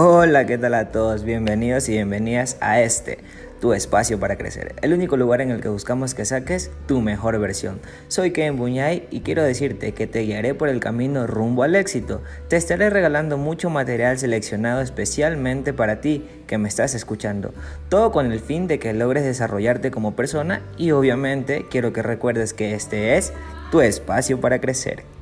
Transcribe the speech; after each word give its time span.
Hola, 0.00 0.46
¿qué 0.46 0.58
tal 0.58 0.74
a 0.74 0.92
todos? 0.92 1.24
Bienvenidos 1.24 1.88
y 1.88 1.94
bienvenidas 1.94 2.56
a 2.60 2.80
este, 2.80 3.18
tu 3.60 3.72
espacio 3.72 4.20
para 4.20 4.36
crecer, 4.36 4.76
el 4.80 4.92
único 4.92 5.16
lugar 5.16 5.40
en 5.40 5.50
el 5.50 5.60
que 5.60 5.70
buscamos 5.70 6.14
que 6.14 6.24
saques 6.24 6.70
tu 6.86 7.00
mejor 7.00 7.36
versión. 7.40 7.80
Soy 8.06 8.30
Ken 8.30 8.56
Buñay 8.56 9.08
y 9.10 9.22
quiero 9.22 9.42
decirte 9.42 9.94
que 9.94 10.06
te 10.06 10.20
guiaré 10.20 10.54
por 10.54 10.68
el 10.68 10.78
camino 10.78 11.26
rumbo 11.26 11.64
al 11.64 11.74
éxito. 11.74 12.22
Te 12.46 12.54
estaré 12.54 12.90
regalando 12.90 13.38
mucho 13.38 13.70
material 13.70 14.16
seleccionado 14.20 14.82
especialmente 14.82 15.72
para 15.72 16.00
ti 16.00 16.24
que 16.46 16.58
me 16.58 16.68
estás 16.68 16.94
escuchando, 16.94 17.52
todo 17.88 18.12
con 18.12 18.30
el 18.30 18.38
fin 18.38 18.68
de 18.68 18.78
que 18.78 18.92
logres 18.92 19.24
desarrollarte 19.24 19.90
como 19.90 20.14
persona 20.14 20.62
y 20.76 20.92
obviamente 20.92 21.66
quiero 21.68 21.92
que 21.92 22.02
recuerdes 22.02 22.54
que 22.54 22.74
este 22.74 23.16
es 23.16 23.32
tu 23.72 23.80
espacio 23.80 24.40
para 24.40 24.60
crecer. 24.60 25.17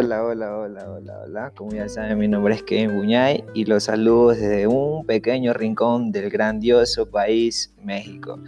Hola, 0.00 0.22
hola, 0.24 0.56
hola, 0.56 0.90
hola, 0.92 1.22
hola. 1.24 1.52
Como 1.56 1.72
ya 1.72 1.88
saben, 1.88 2.18
mi 2.18 2.28
nombre 2.28 2.54
es 2.54 2.62
Kevin 2.62 2.94
Buñay 2.96 3.42
y 3.52 3.64
los 3.64 3.82
saludo 3.82 4.28
desde 4.28 4.68
un 4.68 5.04
pequeño 5.04 5.52
rincón 5.54 6.12
del 6.12 6.30
grandioso 6.30 7.10
país 7.10 7.74
México. 7.82 8.38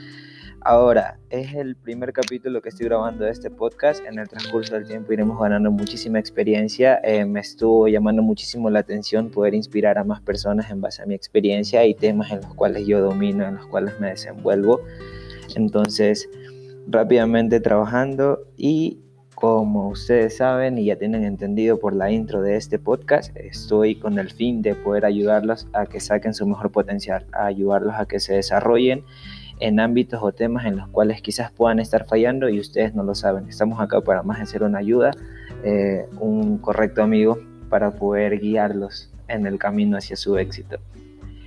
Ahora, 0.61 1.19
es 1.29 1.53
el 1.55 1.75
primer 1.75 2.13
capítulo 2.13 2.63
que 2.63 2.69
estoy 2.69 2.87
grabando 2.87 3.25
de 3.25 3.33
este 3.33 3.51
podcast. 3.51 4.01
En 4.07 4.21
el 4.21 4.29
transcurso 4.29 4.75
del 4.75 4.87
tiempo 4.87 5.13
iremos 5.13 5.41
ganando 5.41 5.73
muchísima 5.73 6.21
experiencia. 6.21 7.01
Eh, 7.03 7.25
me 7.25 7.41
estuvo 7.41 7.89
llamando 7.89 8.23
muchísimo 8.23 8.71
la 8.71 8.79
atención 8.79 9.29
poder 9.29 9.53
inspirar 9.55 9.99
a 9.99 10.05
más 10.05 10.21
personas 10.21 10.71
en 10.71 10.81
base 10.81 11.03
a 11.03 11.07
mi 11.07 11.15
experiencia 11.17 11.85
y 11.85 11.97
temas 11.97 12.31
en 12.31 12.43
los 12.43 12.55
cuales 12.55 12.87
yo 12.87 13.01
domino, 13.01 13.45
en 13.45 13.57
los 13.57 13.67
cuales 13.67 13.99
me 13.99 14.11
desenvuelvo. 14.11 14.83
Entonces, 15.57 16.29
rápidamente 16.87 17.59
trabajando 17.59 18.39
y 18.57 19.01
como 19.41 19.89
ustedes 19.89 20.37
saben 20.37 20.77
y 20.77 20.85
ya 20.85 20.97
tienen 20.97 21.25
entendido 21.25 21.81
por 21.81 21.97
la 21.97 22.11
intro 22.11 22.43
de 22.43 22.57
este 22.57 22.79
podcast, 22.79 23.35
estoy 23.37 23.95
con 23.95 24.19
el 24.19 24.31
fin 24.31 24.61
de 24.61 24.75
poder 24.75 25.07
ayudarlos 25.07 25.67
a 25.73 25.87
que 25.87 25.99
saquen 25.99 26.35
su 26.35 26.47
mejor 26.47 26.71
potencial, 26.71 27.25
a 27.33 27.47
ayudarlos 27.47 27.95
a 27.97 28.05
que 28.05 28.21
se 28.21 28.35
desarrollen 28.35 29.03
en 29.59 29.81
ámbitos 29.81 30.23
o 30.23 30.33
temas 30.33 30.67
en 30.67 30.77
los 30.77 30.89
cuales 30.89 31.23
quizás 31.23 31.51
puedan 31.53 31.81
estar 31.81 32.05
fallando 32.05 32.51
y 32.51 32.61
ustedes 32.61 32.95
no 32.95 33.03
lo 33.03 33.15
saben. 33.15 33.49
Estamos 33.49 33.81
acá 33.81 34.03
para 34.03 34.23
más 34.23 34.41
de 34.41 34.47
ser 34.47 34.63
una 34.63 34.79
ayuda, 34.79 35.13
eh, 35.65 36.07
un 36.19 36.59
correcto 36.59 37.03
amigo 37.03 37.39
para 37.71 37.93
poder 37.93 38.41
guiarlos 38.41 39.11
en 39.29 39.47
el 39.47 39.59
camino 39.59 39.97
hacia 39.97 40.17
su 40.17 40.37
éxito. 40.37 40.77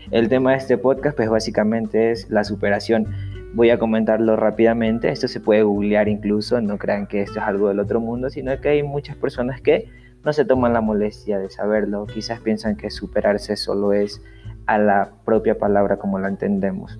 El 0.10 0.30
tema 0.30 0.52
de 0.52 0.58
este 0.58 0.80
podcast 0.80 1.16
pues 1.16 1.30
básicamente 1.30 2.12
es 2.12 2.28
la 2.30 2.44
superación 2.44 3.08
Voy 3.54 3.70
a 3.70 3.78
comentarlo 3.78 4.36
rápidamente, 4.36 5.09
esto 5.09 5.28
se 5.28 5.40
puede 5.40 5.62
googlear 5.62 6.08
incluso, 6.08 6.59
no 6.59 6.80
crean 6.80 7.06
que 7.06 7.22
esto 7.22 7.40
es 7.40 7.46
algo 7.46 7.68
del 7.68 7.80
otro 7.80 8.00
mundo, 8.00 8.32
sino 8.32 8.59
que 8.59 8.70
hay 8.70 8.84
muchas 8.84 9.16
personas 9.16 9.62
que 9.62 9.90
no 10.26 10.34
se 10.34 10.44
toman 10.44 10.73
la 10.73 10.82
molestia 10.82 11.38
de 11.38 11.50
saberlo, 11.52 12.08
quizás 12.08 12.40
piensan 12.40 12.76
que 12.76 12.90
superarse 12.90 13.56
solo 13.56 13.94
es 13.94 14.24
a 14.66 14.80
la 14.80 15.12
propia 15.24 15.58
palabra 15.59 15.98
como 15.98 16.18
la 16.18 16.30
entendemos 16.30 17.00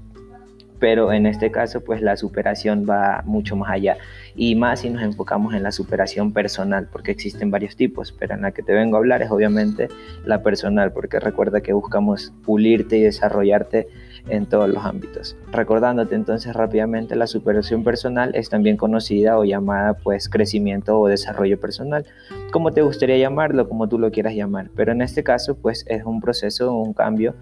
pero 0.84 1.14
en 1.14 1.26
este 1.26 1.50
caso 1.50 1.80
pues 1.80 2.02
la 2.02 2.18
superación 2.18 2.86
va 2.86 3.22
mucho 3.24 3.56
más 3.56 3.72
allá. 3.72 3.96
Y 4.36 4.56
más 4.56 4.82
si 4.82 4.90
nos 4.90 5.02
enfocamos 5.02 5.54
en 5.54 5.64
la 5.64 5.72
superación 5.72 6.34
personal 6.34 6.90
porque 6.92 7.12
existen 7.12 7.52
varios 7.52 7.78
tipos 7.78 8.12
pero 8.12 8.34
en 8.34 8.42
la 8.42 8.52
que 8.52 8.64
te 8.64 8.74
vengo 8.74 8.98
a 8.98 9.00
hablar 9.00 9.22
es 9.22 9.32
obviamente 9.32 9.88
la 10.26 10.44
personal 10.44 10.92
porque 10.92 11.22
recuerda 11.22 11.62
que 11.62 11.72
buscamos 11.72 12.34
pulirte 12.44 12.98
y 12.98 13.04
desarrollarte 13.04 13.88
en 14.28 14.46
todos 14.46 14.68
los 14.68 14.84
ámbitos. 14.84 15.38
Recordándote 15.54 16.16
entonces 16.16 16.54
rápidamente 16.54 17.16
la 17.16 17.28
superación 17.28 17.86
personal 17.86 18.32
es 18.36 18.50
también 18.50 18.76
conocida 18.76 19.40
o 19.40 19.46
llamada 19.46 19.94
pues 19.94 20.28
crecimiento 20.28 21.00
o 21.00 21.08
desarrollo 21.08 21.58
personal 21.62 22.06
como 22.52 22.72
te 22.72 22.82
gustaría 22.82 23.18
llamarlo 23.18 23.70
como 23.70 23.88
tú 23.88 23.98
lo 23.98 24.12
quieras 24.12 24.36
llamar. 24.36 24.70
Pero 24.76 24.92
en 24.92 25.02
este 25.02 25.24
caso 25.24 25.56
pues 25.56 25.86
es 25.88 26.04
un 26.04 26.20
proceso 26.20 26.76
un 26.76 26.94
cambio 26.94 27.36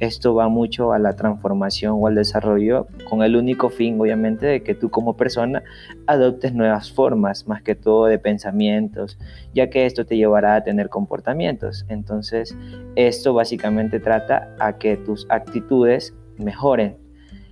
esto 0.00 0.34
va 0.34 0.48
mucho 0.48 0.92
a 0.92 0.98
la 0.98 1.16
transformación 1.16 1.96
o 1.98 2.06
al 2.06 2.14
desarrollo 2.14 2.86
con 3.08 3.22
el 3.22 3.36
único 3.36 3.68
fin, 3.68 4.00
obviamente, 4.00 4.46
de 4.46 4.62
que 4.62 4.74
tú 4.74 4.90
como 4.90 5.16
persona 5.16 5.62
adoptes 6.06 6.54
nuevas 6.54 6.92
formas, 6.92 7.46
más 7.48 7.62
que 7.62 7.74
todo 7.74 8.06
de 8.06 8.18
pensamientos, 8.18 9.18
ya 9.54 9.70
que 9.70 9.86
esto 9.86 10.06
te 10.06 10.16
llevará 10.16 10.54
a 10.54 10.62
tener 10.62 10.88
comportamientos. 10.88 11.84
Entonces, 11.88 12.56
esto 12.96 13.34
básicamente 13.34 14.00
trata 14.00 14.54
a 14.58 14.78
que 14.78 14.96
tus 14.96 15.26
actitudes 15.30 16.14
mejoren. 16.36 16.96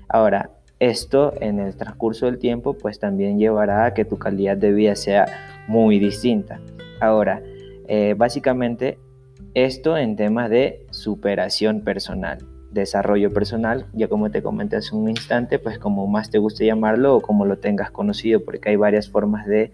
Ahora, 0.09 0.51
esto 0.79 1.33
en 1.41 1.59
el 1.59 1.77
transcurso 1.77 2.27
del 2.27 2.39
tiempo, 2.39 2.75
pues 2.75 2.99
también 2.99 3.39
llevará 3.39 3.87
a 3.87 3.95
que 3.95 4.05
tu 4.05 4.19
calidad 4.19 4.57
de 4.57 4.73
vida 4.73 4.95
sea 4.95 5.27
muy 5.69 5.99
distinta. 5.99 6.61
Ahora, 7.01 7.43
eh, 7.89 8.15
básicamente, 8.17 8.99
esto 9.57 9.97
en 9.97 10.17
temas 10.17 10.51
de 10.51 10.87
superación 10.91 11.81
personal 11.83 12.39
desarrollo 12.77 13.33
personal, 13.33 13.87
ya 13.95 14.07
como 14.07 14.31
te 14.31 14.43
comenté 14.43 14.77
hace 14.77 14.95
un 14.95 15.09
instante, 15.09 15.59
pues 15.59 15.79
como 15.79 16.07
más 16.07 16.31
te 16.31 16.39
guste 16.39 16.67
llamarlo 16.67 17.17
o 17.17 17.21
como 17.23 17.47
lo 17.47 17.59
tengas 17.59 17.91
conocido, 17.91 18.45
porque 18.45 18.69
hay 18.69 18.77
varias 18.77 19.09
formas 19.09 19.47
de 19.47 19.73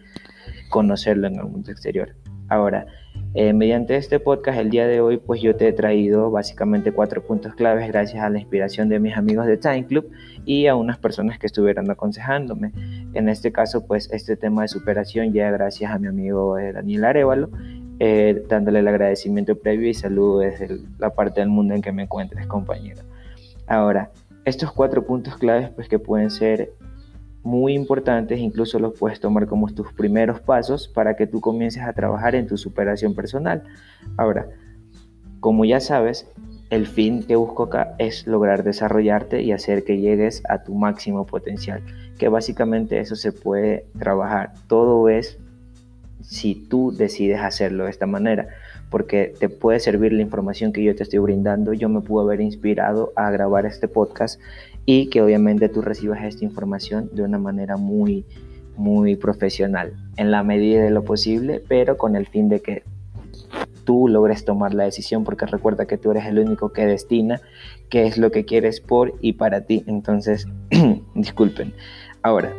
conocerlo 0.70 1.26
en 1.26 1.34
el 1.34 1.44
mundo 1.44 1.72
exterior. 1.72 2.14
Ahora, 2.48 2.86
eh, 3.34 3.52
mediante 3.52 3.96
este 3.96 4.20
podcast 4.20 4.58
el 4.58 4.70
día 4.70 4.86
de 4.86 5.00
hoy, 5.00 5.16
pues 5.16 5.40
yo 5.40 5.56
te 5.56 5.68
he 5.68 5.72
traído 5.72 6.30
básicamente 6.30 6.92
cuatro 6.92 7.26
puntos 7.26 7.54
claves 7.54 7.88
gracias 7.88 8.22
a 8.22 8.30
la 8.30 8.38
inspiración 8.38 8.88
de 8.88 9.00
mis 9.00 9.16
amigos 9.16 9.46
de 9.46 9.56
Time 9.56 9.86
Club 9.86 10.10
y 10.44 10.66
a 10.66 10.76
unas 10.76 10.98
personas 10.98 11.38
que 11.38 11.46
estuvieron 11.46 11.90
aconsejándome. 11.90 12.72
En 13.14 13.28
este 13.28 13.50
caso, 13.50 13.86
pues 13.86 14.10
este 14.12 14.36
tema 14.36 14.62
de 14.62 14.68
superación 14.68 15.32
ya 15.32 15.50
gracias 15.50 15.90
a 15.90 15.98
mi 15.98 16.08
amigo 16.08 16.58
eh, 16.58 16.72
Daniel 16.72 17.04
Arevalo 17.04 17.50
eh, 18.04 18.44
dándole 18.48 18.80
el 18.80 18.88
agradecimiento 18.88 19.56
previo 19.56 19.88
y 19.88 19.94
saludo 19.94 20.40
desde 20.40 20.80
la 20.98 21.10
parte 21.10 21.38
del 21.38 21.50
mundo 21.50 21.72
en 21.72 21.82
que 21.82 21.92
me 21.92 22.02
encuentres, 22.02 22.48
compañero. 22.48 23.02
Ahora, 23.68 24.10
estos 24.44 24.72
cuatro 24.72 25.06
puntos 25.06 25.36
claves, 25.36 25.70
pues 25.70 25.88
que 25.88 26.00
pueden 26.00 26.28
ser 26.28 26.72
muy 27.44 27.74
importantes, 27.74 28.40
incluso 28.40 28.80
los 28.80 28.98
puedes 28.98 29.20
tomar 29.20 29.46
como 29.46 29.68
tus 29.68 29.92
primeros 29.92 30.40
pasos 30.40 30.88
para 30.88 31.14
que 31.14 31.28
tú 31.28 31.40
comiences 31.40 31.84
a 31.84 31.92
trabajar 31.92 32.34
en 32.34 32.48
tu 32.48 32.56
superación 32.56 33.14
personal. 33.14 33.62
Ahora, 34.16 34.48
como 35.38 35.64
ya 35.64 35.78
sabes, 35.78 36.28
el 36.70 36.88
fin 36.88 37.22
que 37.22 37.36
busco 37.36 37.62
acá 37.62 37.94
es 38.00 38.26
lograr 38.26 38.64
desarrollarte 38.64 39.42
y 39.42 39.52
hacer 39.52 39.84
que 39.84 39.98
llegues 39.98 40.42
a 40.48 40.64
tu 40.64 40.74
máximo 40.74 41.24
potencial, 41.24 41.84
que 42.18 42.26
básicamente 42.28 42.98
eso 42.98 43.14
se 43.14 43.30
puede 43.30 43.86
trabajar. 43.96 44.54
Todo 44.66 45.08
es 45.08 45.38
si 46.22 46.54
tú 46.54 46.92
decides 46.92 47.40
hacerlo 47.40 47.84
de 47.84 47.90
esta 47.90 48.06
manera, 48.06 48.48
porque 48.90 49.34
te 49.38 49.48
puede 49.48 49.80
servir 49.80 50.12
la 50.12 50.22
información 50.22 50.72
que 50.72 50.82
yo 50.82 50.94
te 50.94 51.02
estoy 51.02 51.18
brindando. 51.18 51.72
Yo 51.72 51.88
me 51.88 52.00
pude 52.00 52.24
haber 52.24 52.40
inspirado 52.40 53.12
a 53.16 53.30
grabar 53.30 53.66
este 53.66 53.88
podcast 53.88 54.40
y 54.84 55.08
que 55.08 55.22
obviamente 55.22 55.68
tú 55.68 55.80
recibas 55.80 56.22
esta 56.24 56.44
información 56.44 57.08
de 57.12 57.22
una 57.22 57.38
manera 57.38 57.76
muy, 57.76 58.24
muy 58.76 59.16
profesional, 59.16 59.94
en 60.16 60.30
la 60.30 60.42
medida 60.42 60.82
de 60.82 60.90
lo 60.90 61.04
posible, 61.04 61.62
pero 61.66 61.96
con 61.96 62.16
el 62.16 62.26
fin 62.26 62.48
de 62.48 62.60
que 62.60 62.82
tú 63.84 64.08
logres 64.08 64.44
tomar 64.44 64.74
la 64.74 64.84
decisión, 64.84 65.24
porque 65.24 65.46
recuerda 65.46 65.86
que 65.86 65.98
tú 65.98 66.10
eres 66.10 66.26
el 66.26 66.38
único 66.38 66.72
que 66.72 66.86
destina 66.86 67.40
qué 67.88 68.06
es 68.06 68.18
lo 68.18 68.30
que 68.30 68.44
quieres 68.44 68.80
por 68.80 69.14
y 69.20 69.34
para 69.34 69.62
ti. 69.62 69.84
Entonces, 69.86 70.46
disculpen. 71.14 71.72
Ahora, 72.22 72.52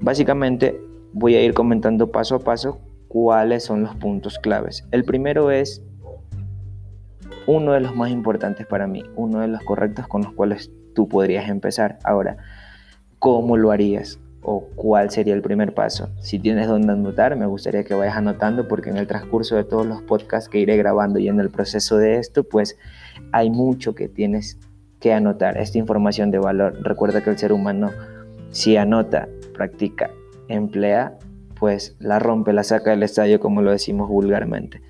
básicamente 0.00 0.80
voy 1.12 1.34
a 1.34 1.42
ir 1.42 1.54
comentando 1.54 2.10
paso 2.10 2.36
a 2.36 2.38
paso 2.40 2.80
cuáles 3.08 3.64
son 3.64 3.82
los 3.82 3.94
puntos 3.96 4.38
claves. 4.38 4.86
El 4.92 5.04
primero 5.04 5.50
es 5.50 5.82
uno 7.46 7.72
de 7.72 7.80
los 7.80 7.96
más 7.96 8.10
importantes 8.10 8.66
para 8.66 8.86
mí, 8.86 9.02
uno 9.16 9.40
de 9.40 9.48
los 9.48 9.62
correctos 9.62 10.06
con 10.06 10.22
los 10.22 10.32
cuales 10.32 10.70
tú 10.94 11.08
podrías 11.08 11.48
empezar. 11.48 11.98
Ahora, 12.04 12.36
¿cómo 13.18 13.56
lo 13.56 13.72
harías? 13.72 14.20
¿O 14.42 14.64
cuál 14.74 15.10
sería 15.10 15.34
el 15.34 15.42
primer 15.42 15.74
paso? 15.74 16.08
Si 16.20 16.38
tienes 16.38 16.68
donde 16.68 16.92
anotar, 16.92 17.36
me 17.36 17.46
gustaría 17.46 17.84
que 17.84 17.94
vayas 17.94 18.16
anotando 18.16 18.68
porque 18.68 18.90
en 18.90 18.96
el 18.96 19.06
transcurso 19.06 19.56
de 19.56 19.64
todos 19.64 19.86
los 19.86 20.02
podcasts 20.02 20.48
que 20.48 20.60
iré 20.60 20.76
grabando 20.76 21.18
y 21.18 21.28
en 21.28 21.40
el 21.40 21.50
proceso 21.50 21.98
de 21.98 22.18
esto, 22.18 22.44
pues 22.44 22.78
hay 23.32 23.50
mucho 23.50 23.94
que 23.94 24.08
tienes 24.08 24.58
que 25.00 25.12
anotar, 25.12 25.58
esta 25.58 25.78
información 25.78 26.30
de 26.30 26.38
valor. 26.38 26.78
Recuerda 26.82 27.22
que 27.22 27.30
el 27.30 27.38
ser 27.38 27.52
humano, 27.52 27.90
si 28.50 28.76
anota, 28.76 29.28
practica 29.54 30.10
emplea, 30.52 31.18
pues 31.58 31.96
la 31.98 32.18
rompe, 32.18 32.52
la 32.52 32.64
saca 32.64 32.90
del 32.90 33.02
estadio, 33.02 33.40
como 33.40 33.62
lo 33.62 33.70
decimos 33.70 34.08
vulgarmente. 34.08 34.82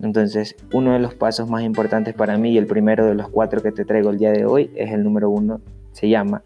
Entonces, 0.00 0.56
uno 0.72 0.92
de 0.92 0.98
los 0.98 1.14
pasos 1.14 1.48
más 1.48 1.62
importantes 1.62 2.14
para 2.14 2.38
mí 2.38 2.52
y 2.52 2.58
el 2.58 2.66
primero 2.66 3.06
de 3.06 3.14
los 3.14 3.28
cuatro 3.28 3.62
que 3.62 3.72
te 3.72 3.84
traigo 3.84 4.10
el 4.10 4.18
día 4.18 4.32
de 4.32 4.46
hoy 4.46 4.70
es 4.74 4.92
el 4.92 5.04
número 5.04 5.30
uno, 5.30 5.60
se 5.92 6.08
llama 6.08 6.42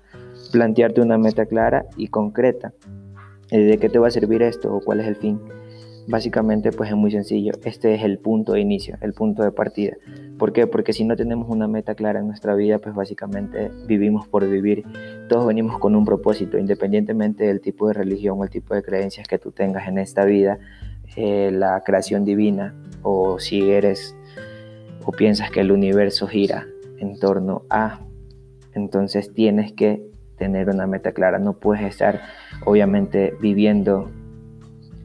plantearte 0.51 1.01
una 1.01 1.19
meta 1.19 1.47
clara 1.47 1.87
y 1.97 2.09
concreta. 2.09 2.73
¿De 3.51 3.79
qué 3.79 3.89
te 3.89 3.99
va 3.99 4.09
a 4.09 4.11
servir 4.11 4.43
esto 4.43 4.75
o 4.75 4.81
cuál 4.81 5.01
es 5.01 5.07
el 5.07 5.17
fin? 5.17 5.41
Básicamente 6.11 6.73
pues 6.73 6.91
es 6.91 6.97
muy 6.97 7.11
sencillo. 7.11 7.53
Este 7.65 7.95
es 7.95 8.03
el 8.03 8.19
punto 8.19 8.53
de 8.53 8.61
inicio, 8.61 8.99
el 9.01 9.15
punto 9.15 9.43
de 9.43 9.53
partida. 9.53 9.97
¿Por 10.39 10.53
qué? 10.53 10.67
Porque 10.67 10.93
si 10.93 11.05
no 11.05 11.17
tenemos 11.17 11.49
una 11.49 11.69
meta 11.69 11.95
clara 11.95 12.19
en 12.19 12.27
nuestra 12.27 12.55
vida, 12.55 12.79
pues 12.79 12.95
básicamente 12.95 13.71
vivimos 13.87 14.27
por 14.27 14.49
vivir. 14.49 14.85
Todos 15.29 15.47
venimos 15.47 15.79
con 15.79 15.95
un 15.95 16.05
propósito, 16.05 16.59
independientemente 16.59 17.45
del 17.45 17.61
tipo 17.61 17.87
de 17.89 17.95
religión 17.95 18.39
o 18.39 18.45
el 18.45 18.51
tipo 18.51 18.75
de 18.75 18.83
creencias 18.83 19.29
que 19.29 19.39
tú 19.39 19.53
tengas 19.53 19.87
en 19.87 19.99
esta 19.99 20.25
vida, 20.25 20.59
eh, 21.17 21.51
la 21.53 21.83
creación 21.85 22.25
divina, 22.25 22.75
o 23.03 23.39
si 23.39 23.71
eres 23.71 24.17
o 25.05 25.13
piensas 25.13 25.51
que 25.51 25.61
el 25.61 25.73
universo 25.73 26.27
gira 26.27 26.67
en 26.99 27.19
torno 27.19 27.63
a, 27.71 28.01
entonces 28.75 29.33
tienes 29.33 29.73
que 29.73 30.07
tener 30.37 30.69
una 30.69 30.87
meta 30.87 31.13
clara. 31.13 31.39
No 31.39 31.55
puedes 31.55 31.85
estar 31.85 32.23
obviamente 32.65 33.35
viviendo 33.41 34.11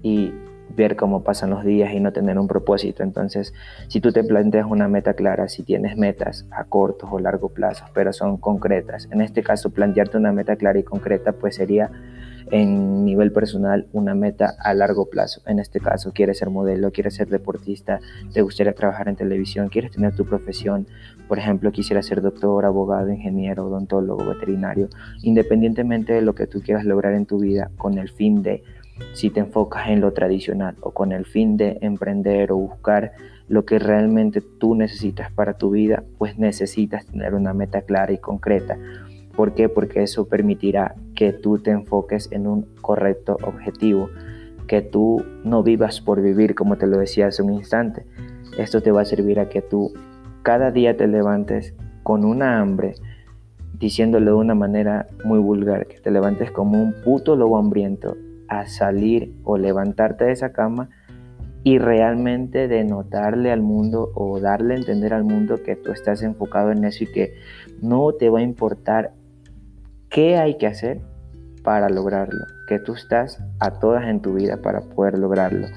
y 0.01 0.31
ver 0.75 0.95
cómo 0.95 1.23
pasan 1.23 1.49
los 1.49 1.63
días 1.63 1.93
y 1.93 1.99
no 1.99 2.11
tener 2.11 2.37
un 2.37 2.47
propósito. 2.47 3.03
Entonces, 3.03 3.53
si 3.87 4.01
tú 4.01 4.11
te 4.11 4.23
planteas 4.23 4.65
una 4.69 4.87
meta 4.87 5.13
clara, 5.13 5.47
si 5.47 5.63
tienes 5.63 5.97
metas 5.97 6.45
a 6.51 6.65
corto 6.65 7.07
o 7.11 7.19
largo 7.19 7.49
plazo, 7.49 7.85
pero 7.93 8.13
son 8.13 8.37
concretas, 8.37 9.07
en 9.11 9.21
este 9.21 9.43
caso 9.43 9.69
plantearte 9.69 10.17
una 10.17 10.31
meta 10.31 10.55
clara 10.55 10.79
y 10.79 10.83
concreta, 10.83 11.33
pues 11.33 11.55
sería 11.55 11.91
en 12.51 13.05
nivel 13.05 13.31
personal 13.31 13.87
una 13.91 14.13
meta 14.13 14.55
a 14.59 14.73
largo 14.73 15.09
plazo. 15.09 15.41
En 15.47 15.59
este 15.59 15.79
caso, 15.79 16.11
quieres 16.13 16.37
ser 16.37 16.49
modelo, 16.49 16.91
quieres 16.91 17.15
ser 17.15 17.27
deportista, 17.27 17.99
te 18.33 18.41
gustaría 18.41 18.73
trabajar 18.73 19.07
en 19.07 19.15
televisión, 19.15 19.69
quieres 19.69 19.91
tener 19.91 20.15
tu 20.15 20.25
profesión, 20.25 20.87
por 21.27 21.39
ejemplo, 21.39 21.71
quisiera 21.71 22.03
ser 22.03 22.21
doctor, 22.21 22.65
abogado, 22.65 23.09
ingeniero, 23.09 23.65
odontólogo, 23.65 24.25
veterinario, 24.25 24.89
independientemente 25.23 26.13
de 26.13 26.21
lo 26.21 26.35
que 26.35 26.45
tú 26.45 26.61
quieras 26.61 26.85
lograr 26.85 27.13
en 27.13 27.25
tu 27.25 27.39
vida 27.39 27.71
con 27.77 27.97
el 27.97 28.09
fin 28.09 28.43
de 28.43 28.63
si 29.13 29.29
te 29.29 29.39
enfocas 29.39 29.89
en 29.89 30.01
lo 30.01 30.13
tradicional 30.13 30.75
o 30.81 30.91
con 30.91 31.11
el 31.11 31.25
fin 31.25 31.57
de 31.57 31.77
emprender 31.81 32.51
o 32.51 32.57
buscar 32.57 33.13
lo 33.47 33.65
que 33.65 33.79
realmente 33.79 34.41
tú 34.41 34.75
necesitas 34.75 35.31
para 35.31 35.53
tu 35.53 35.71
vida, 35.71 36.03
pues 36.17 36.37
necesitas 36.37 37.05
tener 37.05 37.35
una 37.35 37.53
meta 37.53 37.81
clara 37.81 38.11
y 38.11 38.17
concreta. 38.17 38.77
¿Por 39.35 39.53
qué? 39.53 39.69
Porque 39.69 40.01
eso 40.01 40.27
permitirá 40.27 40.95
que 41.13 41.33
tú 41.33 41.59
te 41.59 41.71
enfoques 41.71 42.31
en 42.31 42.47
un 42.47 42.63
correcto 42.81 43.37
objetivo, 43.43 44.09
que 44.67 44.81
tú 44.81 45.23
no 45.43 45.61
vivas 45.61 46.01
por 46.01 46.21
vivir, 46.21 46.55
como 46.55 46.77
te 46.77 46.87
lo 46.87 46.97
decía 46.97 47.27
hace 47.27 47.43
un 47.43 47.53
instante. 47.53 48.05
Esto 48.57 48.81
te 48.81 48.91
va 48.91 49.01
a 49.01 49.05
servir 49.05 49.39
a 49.39 49.49
que 49.49 49.61
tú 49.61 49.93
cada 50.41 50.71
día 50.71 50.95
te 50.95 51.07
levantes 51.07 51.75
con 52.03 52.23
una 52.23 52.59
hambre, 52.59 52.95
diciéndolo 53.77 54.31
de 54.31 54.37
una 54.37 54.55
manera 54.55 55.07
muy 55.25 55.39
vulgar, 55.39 55.85
que 55.87 55.99
te 55.99 56.11
levantes 56.11 56.51
como 56.51 56.81
un 56.81 56.95
puto 57.03 57.35
lobo 57.35 57.57
hambriento 57.57 58.15
a 58.47 58.67
salir 58.67 59.35
o 59.43 59.57
levantarte 59.57 60.25
de 60.25 60.31
esa 60.31 60.51
cama 60.51 60.89
y 61.63 61.79
realmente 61.79 62.67
denotarle 62.67 63.51
al 63.51 63.61
mundo 63.61 64.11
o 64.13 64.39
darle 64.39 64.75
a 64.75 64.77
entender 64.77 65.13
al 65.13 65.23
mundo 65.23 65.63
que 65.63 65.75
tú 65.75 65.91
estás 65.91 66.21
enfocado 66.21 66.71
en 66.71 66.83
eso 66.83 67.03
y 67.03 67.07
que 67.07 67.33
no 67.81 68.13
te 68.13 68.29
va 68.29 68.39
a 68.39 68.43
importar 68.43 69.13
qué 70.09 70.37
hay 70.37 70.57
que 70.57 70.67
hacer 70.67 71.01
para 71.63 71.89
lograrlo, 71.89 72.45
que 72.67 72.77
tú 72.77 72.93
estás 72.93 73.43
a 73.59 73.79
todas 73.79 74.07
en 74.07 74.21
tu 74.21 74.35
vida 74.35 74.61
para 74.61 74.81
poder 74.81 75.17
lograrlo. 75.17 75.67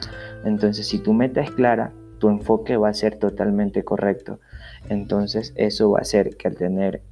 Entonces, 0.44 0.86
si 0.86 0.98
tu 0.98 1.14
meta 1.14 1.40
es 1.40 1.50
clara, 1.50 1.92
tu 2.18 2.28
enfoque 2.28 2.76
va 2.76 2.90
a 2.90 2.94
ser 2.94 3.16
totalmente 3.16 3.82
correcto. 3.82 4.40
Entonces, 4.90 5.54
eso 5.56 5.90
va 5.90 6.00
a 6.00 6.02
hacer 6.02 6.36
que 6.36 6.48
al 6.48 6.56
tener 6.56 7.02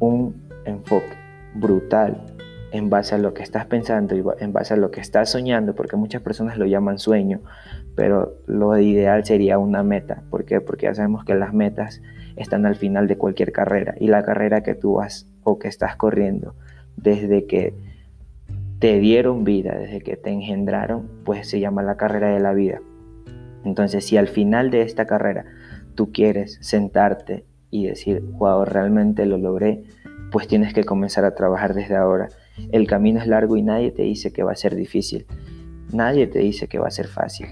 un 0.00 0.46
enfoque 0.66 1.16
brutal 1.54 2.35
en 2.72 2.90
base 2.90 3.14
a 3.14 3.18
lo 3.18 3.32
que 3.34 3.42
estás 3.42 3.66
pensando 3.66 4.16
y 4.16 4.24
en 4.40 4.52
base 4.52 4.74
a 4.74 4.76
lo 4.76 4.90
que 4.90 5.00
estás 5.00 5.30
soñando, 5.30 5.74
porque 5.74 5.96
muchas 5.96 6.22
personas 6.22 6.58
lo 6.58 6.66
llaman 6.66 6.98
sueño, 6.98 7.40
pero 7.94 8.34
lo 8.46 8.78
ideal 8.78 9.24
sería 9.24 9.58
una 9.58 9.82
meta. 9.82 10.22
¿Por 10.30 10.44
qué? 10.44 10.60
Porque 10.60 10.86
ya 10.86 10.94
sabemos 10.94 11.24
que 11.24 11.34
las 11.34 11.54
metas 11.54 12.02
están 12.36 12.66
al 12.66 12.76
final 12.76 13.08
de 13.08 13.16
cualquier 13.16 13.52
carrera 13.52 13.94
y 13.98 14.08
la 14.08 14.22
carrera 14.22 14.62
que 14.62 14.74
tú 14.74 14.94
vas 14.94 15.26
o 15.42 15.58
que 15.58 15.68
estás 15.68 15.96
corriendo 15.96 16.54
desde 16.96 17.46
que 17.46 17.74
te 18.78 18.98
dieron 18.98 19.44
vida, 19.44 19.74
desde 19.78 20.00
que 20.00 20.16
te 20.16 20.30
engendraron, 20.30 21.08
pues 21.24 21.48
se 21.48 21.60
llama 21.60 21.82
la 21.82 21.96
carrera 21.96 22.28
de 22.28 22.40
la 22.40 22.52
vida. 22.52 22.80
Entonces, 23.64 24.04
si 24.04 24.16
al 24.16 24.28
final 24.28 24.70
de 24.70 24.82
esta 24.82 25.06
carrera 25.06 25.44
tú 25.94 26.12
quieres 26.12 26.58
sentarte 26.60 27.44
y 27.70 27.86
decir, 27.86 28.22
wow, 28.32 28.64
realmente 28.64 29.24
lo 29.24 29.38
logré, 29.38 29.84
pues 30.30 30.46
tienes 30.46 30.74
que 30.74 30.84
comenzar 30.84 31.24
a 31.24 31.34
trabajar 31.34 31.72
desde 31.72 31.96
ahora 31.96 32.28
el 32.72 32.86
camino 32.86 33.20
es 33.20 33.26
largo 33.26 33.56
y 33.56 33.62
nadie 33.62 33.90
te 33.90 34.02
dice 34.02 34.32
que 34.32 34.42
va 34.42 34.52
a 34.52 34.56
ser 34.56 34.74
difícil. 34.74 35.26
Nadie 35.92 36.26
te 36.26 36.40
dice 36.40 36.68
que 36.68 36.78
va 36.78 36.88
a 36.88 36.90
ser 36.90 37.06
fácil. 37.06 37.46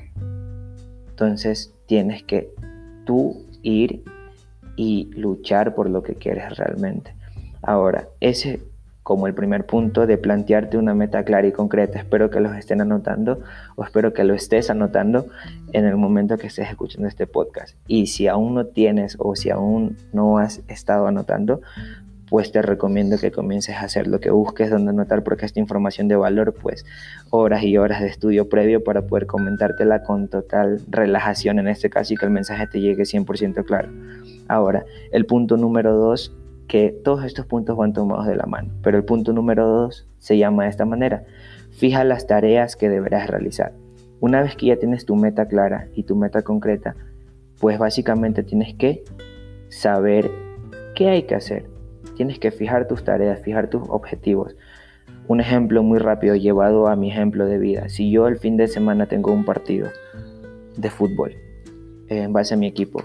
Entonces 1.08 1.72
tienes 1.86 2.22
que 2.22 2.50
tú 3.04 3.46
ir 3.62 4.02
y 4.76 5.10
luchar 5.14 5.74
por 5.74 5.88
lo 5.88 6.02
que 6.02 6.14
quieres 6.14 6.56
realmente. 6.56 7.14
Ahora, 7.62 8.08
ese 8.20 8.60
como 9.04 9.26
el 9.26 9.34
primer 9.34 9.66
punto 9.66 10.06
de 10.06 10.16
plantearte 10.16 10.78
una 10.78 10.94
meta 10.94 11.24
clara 11.24 11.46
y 11.46 11.52
concreta. 11.52 11.98
Espero 11.98 12.30
que 12.30 12.40
los 12.40 12.56
estén 12.56 12.80
anotando 12.80 13.40
o 13.76 13.84
espero 13.84 14.14
que 14.14 14.24
lo 14.24 14.32
estés 14.32 14.70
anotando 14.70 15.26
en 15.72 15.84
el 15.84 15.96
momento 15.96 16.38
que 16.38 16.46
estés 16.46 16.70
escuchando 16.70 17.06
este 17.06 17.26
podcast. 17.26 17.76
Y 17.86 18.06
si 18.06 18.28
aún 18.28 18.54
no 18.54 18.66
tienes 18.66 19.16
o 19.18 19.36
si 19.36 19.50
aún 19.50 19.98
no 20.14 20.38
has 20.38 20.62
estado 20.68 21.06
anotando, 21.06 21.60
pues 22.34 22.50
te 22.50 22.62
recomiendo 22.62 23.16
que 23.16 23.30
comiences 23.30 23.76
a 23.76 23.82
hacer 23.82 24.08
lo 24.08 24.18
que 24.18 24.28
busques 24.28 24.68
donde 24.68 24.90
anotar 24.90 25.22
porque 25.22 25.46
esta 25.46 25.60
información 25.60 26.08
de 26.08 26.16
valor, 26.16 26.52
pues 26.52 26.84
horas 27.30 27.62
y 27.62 27.78
horas 27.78 28.00
de 28.00 28.08
estudio 28.08 28.48
previo 28.48 28.82
para 28.82 29.02
poder 29.02 29.26
comentártela 29.26 30.02
con 30.02 30.26
total 30.26 30.80
relajación 30.88 31.60
en 31.60 31.68
este 31.68 31.90
caso 31.90 32.12
y 32.12 32.16
que 32.16 32.24
el 32.24 32.32
mensaje 32.32 32.66
te 32.66 32.80
llegue 32.80 33.04
100% 33.04 33.64
claro. 33.64 33.88
Ahora, 34.48 34.84
el 35.12 35.26
punto 35.26 35.56
número 35.56 35.96
dos, 35.96 36.36
que 36.66 36.90
todos 37.04 37.24
estos 37.24 37.46
puntos 37.46 37.76
van 37.76 37.92
tomados 37.92 38.26
de 38.26 38.34
la 38.34 38.46
mano, 38.46 38.72
pero 38.82 38.98
el 38.98 39.04
punto 39.04 39.32
número 39.32 39.68
dos 39.68 40.08
se 40.18 40.36
llama 40.36 40.64
de 40.64 40.70
esta 40.70 40.84
manera. 40.84 41.22
Fija 41.70 42.02
las 42.02 42.26
tareas 42.26 42.74
que 42.74 42.88
deberás 42.88 43.30
realizar. 43.30 43.74
Una 44.18 44.42
vez 44.42 44.56
que 44.56 44.66
ya 44.66 44.76
tienes 44.76 45.06
tu 45.06 45.14
meta 45.14 45.46
clara 45.46 45.86
y 45.94 46.02
tu 46.02 46.16
meta 46.16 46.42
concreta, 46.42 46.96
pues 47.60 47.78
básicamente 47.78 48.42
tienes 48.42 48.74
que 48.74 49.04
saber 49.68 50.32
qué 50.96 51.10
hay 51.10 51.22
que 51.22 51.36
hacer 51.36 51.73
Tienes 52.16 52.38
que 52.38 52.50
fijar 52.50 52.86
tus 52.86 53.04
tareas, 53.04 53.40
fijar 53.40 53.68
tus 53.68 53.82
objetivos. 53.88 54.56
Un 55.26 55.40
ejemplo 55.40 55.82
muy 55.82 55.98
rápido 55.98 56.36
llevado 56.36 56.88
a 56.88 56.96
mi 56.96 57.10
ejemplo 57.10 57.46
de 57.46 57.58
vida. 57.58 57.88
Si 57.88 58.10
yo 58.10 58.28
el 58.28 58.38
fin 58.38 58.56
de 58.56 58.68
semana 58.68 59.06
tengo 59.06 59.32
un 59.32 59.44
partido 59.44 59.88
de 60.76 60.90
fútbol 60.90 61.36
en 62.08 62.32
base 62.32 62.54
a 62.54 62.56
mi 62.56 62.66
equipo, 62.66 63.02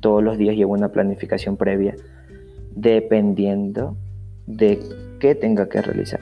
todos 0.00 0.22
los 0.22 0.38
días 0.38 0.56
llevo 0.56 0.72
una 0.72 0.90
planificación 0.90 1.56
previa 1.56 1.94
dependiendo 2.74 3.96
de 4.46 4.78
qué 5.18 5.34
tenga 5.34 5.68
que 5.68 5.82
realizar. 5.82 6.20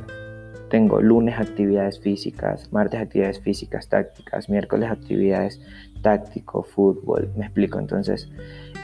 Tengo 0.71 1.01
lunes 1.03 1.39
actividades 1.39 2.01
físicas, 2.01 2.73
martes 2.73 3.01
actividades 3.01 3.41
físicas, 3.41 3.89
tácticas, 3.89 4.49
miércoles 4.49 4.91
actividades 4.91 5.61
táctico, 6.05 6.63
fútbol, 6.63 7.31
me 7.35 7.47
explico. 7.47 7.79
Entonces, 7.81 8.29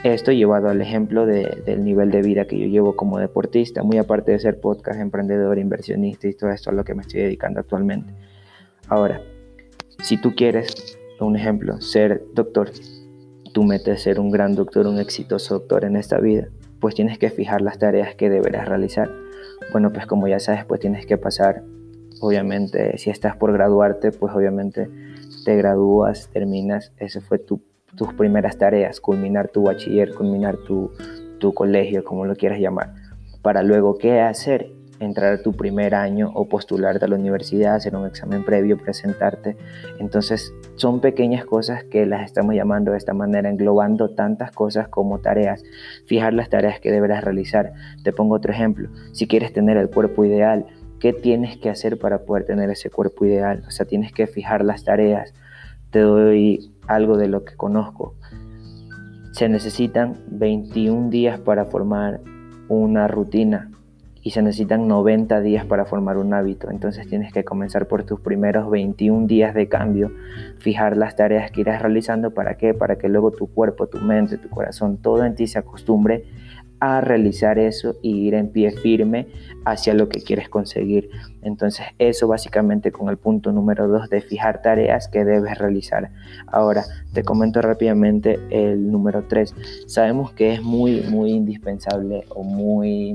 esto 0.03 0.31
llevado 0.31 0.69
al 0.69 0.81
ejemplo 0.81 1.27
del 1.27 1.85
nivel 1.85 2.09
de 2.09 2.23
vida 2.23 2.45
que 2.45 2.57
yo 2.57 2.65
llevo 2.65 2.95
como 2.95 3.19
deportista, 3.19 3.83
muy 3.83 3.99
aparte 3.99 4.31
de 4.31 4.39
ser 4.39 4.59
podcast, 4.59 4.99
emprendedor, 4.99 5.59
inversionista 5.59 6.27
y 6.27 6.33
todo 6.33 6.49
esto 6.49 6.71
a 6.71 6.73
lo 6.73 6.83
que 6.83 6.95
me 6.95 7.03
estoy 7.03 7.21
dedicando 7.21 7.59
actualmente. 7.59 8.11
Ahora, 8.89 9.21
si 10.01 10.19
tú 10.19 10.33
quieres, 10.35 10.97
un 11.19 11.35
ejemplo, 11.35 11.79
ser 11.79 12.23
doctor, 12.33 12.71
tú 13.53 13.63
metes 13.63 14.01
ser 14.01 14.19
un 14.19 14.31
gran 14.31 14.55
doctor, 14.55 14.87
un 14.87 14.99
exitoso 14.99 15.59
doctor 15.59 15.85
en 15.85 15.95
esta 15.95 16.19
vida, 16.19 16.47
pues 16.79 16.95
tienes 16.95 17.19
que 17.19 17.29
fijar 17.29 17.61
las 17.61 17.77
tareas 17.77 18.15
que 18.15 18.31
deberás 18.31 18.67
realizar. 18.67 19.11
Bueno, 19.71 19.93
pues 19.93 20.07
como 20.07 20.27
ya 20.27 20.39
sabes, 20.39 20.65
pues 20.65 20.79
tienes 20.79 21.05
que 21.05 21.19
pasar, 21.19 21.63
obviamente, 22.19 22.97
si 22.97 23.11
estás 23.11 23.35
por 23.35 23.53
graduarte, 23.53 24.11
pues 24.11 24.33
obviamente 24.33 24.89
te 25.43 25.55
gradúas, 25.55 26.29
terminas, 26.31 26.91
ese 26.97 27.21
fue 27.21 27.39
tu 27.39 27.61
tus 27.95 28.13
primeras 28.13 28.57
tareas, 28.57 28.99
culminar 28.99 29.49
tu 29.49 29.63
bachiller, 29.63 30.13
culminar 30.13 30.57
tu, 30.57 30.91
tu 31.39 31.53
colegio, 31.53 32.03
como 32.03 32.25
lo 32.25 32.35
quieras 32.35 32.59
llamar, 32.59 32.93
para 33.41 33.63
luego 33.63 33.97
qué 33.97 34.21
hacer, 34.21 34.71
entrar 34.99 35.33
a 35.33 35.41
tu 35.41 35.53
primer 35.53 35.95
año 35.95 36.31
o 36.35 36.47
postularte 36.47 37.05
a 37.05 37.07
la 37.07 37.15
universidad, 37.15 37.73
hacer 37.73 37.95
un 37.95 38.05
examen 38.05 38.45
previo, 38.45 38.77
presentarte. 38.77 39.57
Entonces 39.97 40.53
son 40.75 41.01
pequeñas 41.01 41.43
cosas 41.43 41.83
que 41.85 42.05
las 42.05 42.23
estamos 42.23 42.53
llamando 42.53 42.91
de 42.91 42.97
esta 42.97 43.15
manera, 43.15 43.49
englobando 43.49 44.11
tantas 44.11 44.51
cosas 44.51 44.89
como 44.89 45.19
tareas, 45.19 45.63
fijar 46.05 46.33
las 46.33 46.49
tareas 46.49 46.79
que 46.79 46.91
deberás 46.91 47.23
realizar. 47.23 47.73
Te 48.03 48.13
pongo 48.13 48.35
otro 48.35 48.53
ejemplo, 48.53 48.89
si 49.11 49.27
quieres 49.27 49.51
tener 49.53 49.75
el 49.77 49.89
cuerpo 49.89 50.23
ideal, 50.23 50.67
¿qué 51.01 51.13
tienes 51.13 51.57
que 51.57 51.69
hacer 51.69 51.97
para 51.97 52.19
poder 52.19 52.45
tener 52.45 52.69
ese 52.69 52.89
cuerpo 52.89 53.25
ideal? 53.25 53.63
O 53.67 53.71
sea, 53.71 53.85
tienes 53.85 54.13
que 54.13 54.27
fijar 54.27 54.63
las 54.63 54.83
tareas. 54.83 55.33
Te 55.89 55.99
doy 55.99 56.71
algo 56.87 57.17
de 57.17 57.27
lo 57.27 57.43
que 57.43 57.55
conozco. 57.55 58.15
Se 59.33 59.49
necesitan 59.49 60.17
21 60.29 61.09
días 61.09 61.39
para 61.39 61.65
formar 61.65 62.21
una 62.69 63.07
rutina 63.07 63.71
y 64.21 64.31
se 64.31 64.43
necesitan 64.43 64.87
90 64.87 65.41
días 65.41 65.65
para 65.65 65.85
formar 65.85 66.17
un 66.17 66.33
hábito. 66.35 66.69
Entonces 66.69 67.07
tienes 67.07 67.33
que 67.33 67.43
comenzar 67.43 67.87
por 67.87 68.03
tus 68.03 68.19
primeros 68.19 68.69
21 68.69 69.25
días 69.25 69.55
de 69.55 69.67
cambio, 69.67 70.11
fijar 70.59 70.95
las 70.95 71.15
tareas 71.15 71.49
que 71.49 71.61
irás 71.61 71.81
realizando. 71.81 72.31
¿Para 72.31 72.57
qué? 72.57 72.75
Para 72.75 72.97
que 72.97 73.09
luego 73.09 73.31
tu 73.31 73.47
cuerpo, 73.47 73.87
tu 73.87 73.97
mente, 73.97 74.37
tu 74.37 74.49
corazón, 74.49 74.97
todo 74.97 75.25
en 75.25 75.33
ti 75.33 75.47
se 75.47 75.57
acostumbre 75.57 76.25
a 76.81 76.99
realizar 76.99 77.59
eso 77.59 77.95
y 78.01 78.27
ir 78.27 78.33
en 78.33 78.49
pie 78.49 78.71
firme 78.71 79.27
hacia 79.65 79.93
lo 79.93 80.09
que 80.09 80.21
quieres 80.21 80.49
conseguir. 80.49 81.09
Entonces 81.43 81.85
eso 81.99 82.27
básicamente 82.27 82.91
con 82.91 83.07
el 83.09 83.17
punto 83.17 83.51
número 83.51 83.87
2 83.87 84.09
de 84.09 84.19
fijar 84.19 84.63
tareas 84.63 85.07
que 85.07 85.23
debes 85.23 85.59
realizar. 85.59 86.09
Ahora 86.47 86.83
te 87.13 87.23
comento 87.23 87.61
rápidamente 87.61 88.39
el 88.49 88.91
número 88.91 89.25
3. 89.27 89.55
Sabemos 89.85 90.33
que 90.33 90.55
es 90.55 90.63
muy, 90.63 91.01
muy 91.01 91.31
indispensable 91.31 92.25
o 92.29 92.43
muy 92.43 93.13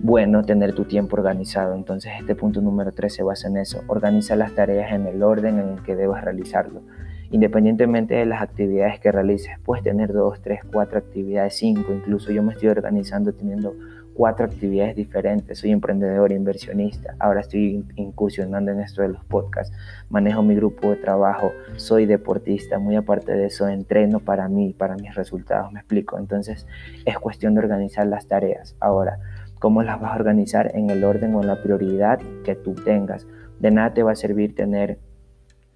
bueno 0.00 0.42
tener 0.42 0.74
tu 0.74 0.84
tiempo 0.84 1.16
organizado. 1.16 1.76
Entonces 1.76 2.12
este 2.18 2.34
punto 2.34 2.60
número 2.60 2.90
3 2.90 3.14
se 3.14 3.22
basa 3.22 3.46
en 3.46 3.58
eso. 3.58 3.82
Organiza 3.86 4.34
las 4.34 4.52
tareas 4.52 4.92
en 4.92 5.06
el 5.06 5.22
orden 5.22 5.60
en 5.60 5.68
el 5.68 5.82
que 5.84 5.94
debas 5.94 6.24
realizarlo. 6.24 6.82
Independientemente 7.30 8.14
de 8.14 8.24
las 8.24 8.40
actividades 8.40 9.00
que 9.00 9.12
realices, 9.12 9.58
puedes 9.64 9.84
tener 9.84 10.12
dos, 10.12 10.40
tres, 10.40 10.60
cuatro 10.72 10.98
actividades, 10.98 11.56
cinco, 11.58 11.92
incluso 11.92 12.32
yo 12.32 12.42
me 12.42 12.54
estoy 12.54 12.68
organizando 12.70 13.34
teniendo 13.34 13.74
cuatro 14.14 14.46
actividades 14.46 14.96
diferentes. 14.96 15.58
Soy 15.58 15.70
emprendedor, 15.70 16.32
inversionista, 16.32 17.14
ahora 17.20 17.40
estoy 17.40 17.84
incursionando 17.94 18.72
en 18.72 18.80
esto 18.80 19.02
de 19.02 19.08
los 19.08 19.24
podcasts, 19.26 19.76
manejo 20.08 20.42
mi 20.42 20.56
grupo 20.56 20.88
de 20.88 20.96
trabajo, 20.96 21.52
soy 21.76 22.06
deportista, 22.06 22.78
muy 22.78 22.96
aparte 22.96 23.32
de 23.32 23.46
eso, 23.46 23.68
entreno 23.68 24.20
para 24.20 24.48
mí, 24.48 24.74
para 24.76 24.96
mis 24.96 25.14
resultados, 25.14 25.70
me 25.70 25.80
explico. 25.80 26.18
Entonces 26.18 26.66
es 27.04 27.18
cuestión 27.18 27.54
de 27.54 27.60
organizar 27.60 28.06
las 28.06 28.26
tareas. 28.26 28.74
Ahora, 28.80 29.20
¿cómo 29.60 29.82
las 29.82 30.00
vas 30.00 30.12
a 30.12 30.16
organizar 30.16 30.72
en 30.74 30.90
el 30.90 31.04
orden 31.04 31.34
o 31.34 31.42
en 31.42 31.46
la 31.46 31.62
prioridad 31.62 32.18
que 32.42 32.56
tú 32.56 32.74
tengas? 32.74 33.26
De 33.60 33.70
nada 33.70 33.92
te 33.92 34.02
va 34.02 34.12
a 34.12 34.16
servir 34.16 34.54
tener 34.54 34.98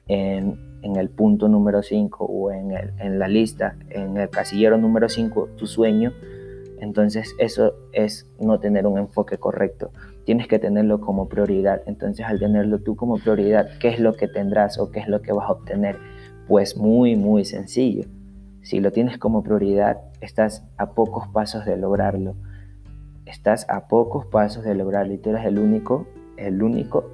en 0.08 0.71
en 0.82 0.96
el 0.96 1.08
punto 1.08 1.48
número 1.48 1.82
5 1.82 2.24
o 2.24 2.50
en, 2.50 2.72
el, 2.72 2.92
en 2.98 3.18
la 3.18 3.28
lista, 3.28 3.76
en 3.90 4.16
el 4.16 4.28
casillero 4.28 4.76
número 4.78 5.08
5, 5.08 5.50
tu 5.56 5.66
sueño, 5.66 6.12
entonces 6.82 7.36
eso 7.38 7.74
es 7.92 8.28
no 8.40 8.58
tener 8.58 8.88
un 8.88 8.98
enfoque 8.98 9.38
correcto. 9.38 9.92
Tienes 10.24 10.48
que 10.48 10.58
tenerlo 10.58 11.00
como 11.00 11.28
prioridad. 11.28 11.80
Entonces 11.86 12.26
al 12.26 12.40
tenerlo 12.40 12.80
tú 12.80 12.96
como 12.96 13.18
prioridad, 13.18 13.68
¿qué 13.78 13.88
es 13.88 14.00
lo 14.00 14.14
que 14.14 14.26
tendrás 14.26 14.80
o 14.80 14.90
qué 14.90 14.98
es 14.98 15.06
lo 15.06 15.22
que 15.22 15.32
vas 15.32 15.48
a 15.48 15.52
obtener? 15.52 15.96
Pues 16.48 16.76
muy, 16.76 17.14
muy 17.14 17.44
sencillo. 17.44 18.06
Si 18.62 18.80
lo 18.80 18.90
tienes 18.90 19.16
como 19.18 19.44
prioridad, 19.44 20.00
estás 20.20 20.64
a 20.76 20.90
pocos 20.90 21.28
pasos 21.28 21.64
de 21.64 21.76
lograrlo. 21.76 22.34
Estás 23.26 23.64
a 23.68 23.86
pocos 23.86 24.26
pasos 24.26 24.64
de 24.64 24.74
lograrlo 24.74 25.12
y 25.12 25.18
tú 25.18 25.30
eres 25.30 25.46
el 25.46 25.60
único, 25.60 26.08
el 26.36 26.64
único 26.64 27.08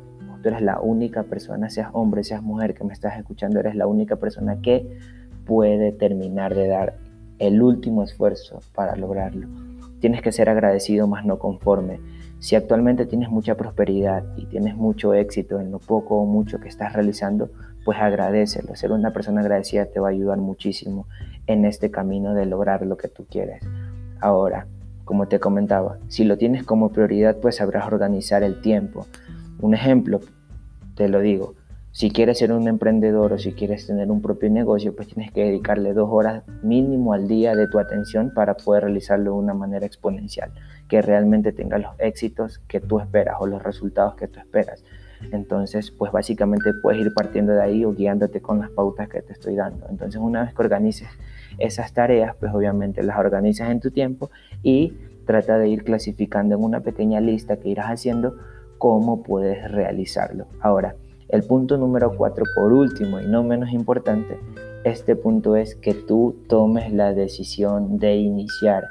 Eres 0.48 0.62
la 0.62 0.80
única 0.80 1.24
persona, 1.24 1.70
seas 1.70 1.90
hombre, 1.92 2.24
seas 2.24 2.42
mujer 2.42 2.74
que 2.74 2.84
me 2.84 2.92
estás 2.92 3.18
escuchando, 3.18 3.60
eres 3.60 3.74
la 3.74 3.86
única 3.86 4.16
persona 4.16 4.60
que 4.62 4.98
puede 5.44 5.92
terminar 5.92 6.54
de 6.54 6.68
dar 6.68 6.98
el 7.38 7.62
último 7.62 8.02
esfuerzo 8.02 8.60
para 8.74 8.96
lograrlo. 8.96 9.48
Tienes 10.00 10.22
que 10.22 10.32
ser 10.32 10.48
agradecido 10.48 11.06
más 11.06 11.24
no 11.24 11.38
conforme. 11.38 12.00
Si 12.38 12.54
actualmente 12.54 13.04
tienes 13.04 13.30
mucha 13.30 13.56
prosperidad 13.56 14.24
y 14.36 14.46
tienes 14.46 14.76
mucho 14.76 15.12
éxito 15.12 15.60
en 15.60 15.70
lo 15.70 15.80
poco 15.80 16.16
o 16.16 16.24
mucho 16.24 16.60
que 16.60 16.68
estás 16.68 16.92
realizando, 16.92 17.50
pues 17.84 17.98
agradecelo. 17.98 18.76
Ser 18.76 18.92
una 18.92 19.12
persona 19.12 19.40
agradecida 19.40 19.86
te 19.86 20.00
va 20.00 20.08
a 20.08 20.12
ayudar 20.12 20.38
muchísimo 20.38 21.06
en 21.46 21.64
este 21.64 21.90
camino 21.90 22.34
de 22.34 22.46
lograr 22.46 22.86
lo 22.86 22.96
que 22.96 23.08
tú 23.08 23.26
quieres. 23.28 23.62
Ahora, 24.20 24.66
como 25.04 25.26
te 25.26 25.40
comentaba, 25.40 25.98
si 26.08 26.24
lo 26.24 26.36
tienes 26.38 26.64
como 26.64 26.90
prioridad, 26.90 27.38
pues 27.38 27.56
sabrás 27.56 27.86
organizar 27.86 28.42
el 28.42 28.60
tiempo. 28.60 29.06
Un 29.60 29.74
ejemplo, 29.74 30.20
te 30.98 31.08
lo 31.08 31.20
digo, 31.20 31.54
si 31.92 32.10
quieres 32.10 32.38
ser 32.38 32.50
un 32.52 32.66
emprendedor 32.66 33.32
o 33.32 33.38
si 33.38 33.52
quieres 33.52 33.86
tener 33.86 34.10
un 34.10 34.20
propio 34.20 34.50
negocio, 34.50 34.96
pues 34.96 35.06
tienes 35.06 35.30
que 35.30 35.44
dedicarle 35.44 35.92
dos 35.92 36.08
horas 36.10 36.42
mínimo 36.62 37.12
al 37.12 37.28
día 37.28 37.54
de 37.54 37.68
tu 37.68 37.78
atención 37.78 38.32
para 38.34 38.56
poder 38.56 38.82
realizarlo 38.82 39.32
de 39.32 39.38
una 39.38 39.54
manera 39.54 39.86
exponencial, 39.86 40.50
que 40.88 41.00
realmente 41.00 41.52
tenga 41.52 41.78
los 41.78 41.92
éxitos 42.00 42.58
que 42.66 42.80
tú 42.80 42.98
esperas 42.98 43.36
o 43.38 43.46
los 43.46 43.62
resultados 43.62 44.16
que 44.16 44.26
tú 44.26 44.40
esperas. 44.40 44.82
Entonces, 45.30 45.92
pues 45.92 46.10
básicamente 46.10 46.74
puedes 46.82 47.00
ir 47.00 47.14
partiendo 47.14 47.52
de 47.52 47.62
ahí 47.62 47.84
o 47.84 47.94
guiándote 47.94 48.40
con 48.40 48.58
las 48.58 48.70
pautas 48.70 49.08
que 49.08 49.22
te 49.22 49.32
estoy 49.32 49.54
dando. 49.54 49.86
Entonces, 49.88 50.20
una 50.20 50.42
vez 50.42 50.54
que 50.54 50.62
organices 50.62 51.08
esas 51.58 51.92
tareas, 51.92 52.34
pues 52.40 52.52
obviamente 52.52 53.04
las 53.04 53.18
organizas 53.18 53.70
en 53.70 53.78
tu 53.78 53.92
tiempo 53.92 54.30
y 54.64 54.94
trata 55.26 55.58
de 55.58 55.68
ir 55.68 55.84
clasificando 55.84 56.56
en 56.56 56.64
una 56.64 56.80
pequeña 56.80 57.20
lista 57.20 57.56
que 57.56 57.68
irás 57.68 57.86
haciendo 57.86 58.36
cómo 58.78 59.22
puedes 59.22 59.70
realizarlo. 59.70 60.46
Ahora, 60.60 60.94
el 61.28 61.42
punto 61.42 61.76
número 61.76 62.16
cuatro, 62.16 62.44
por 62.54 62.72
último 62.72 63.20
y 63.20 63.26
no 63.26 63.42
menos 63.42 63.70
importante, 63.70 64.38
este 64.84 65.14
punto 65.14 65.56
es 65.56 65.74
que 65.74 65.92
tú 65.92 66.36
tomes 66.48 66.90
la 66.92 67.12
decisión 67.12 67.98
de 67.98 68.16
iniciar. 68.16 68.84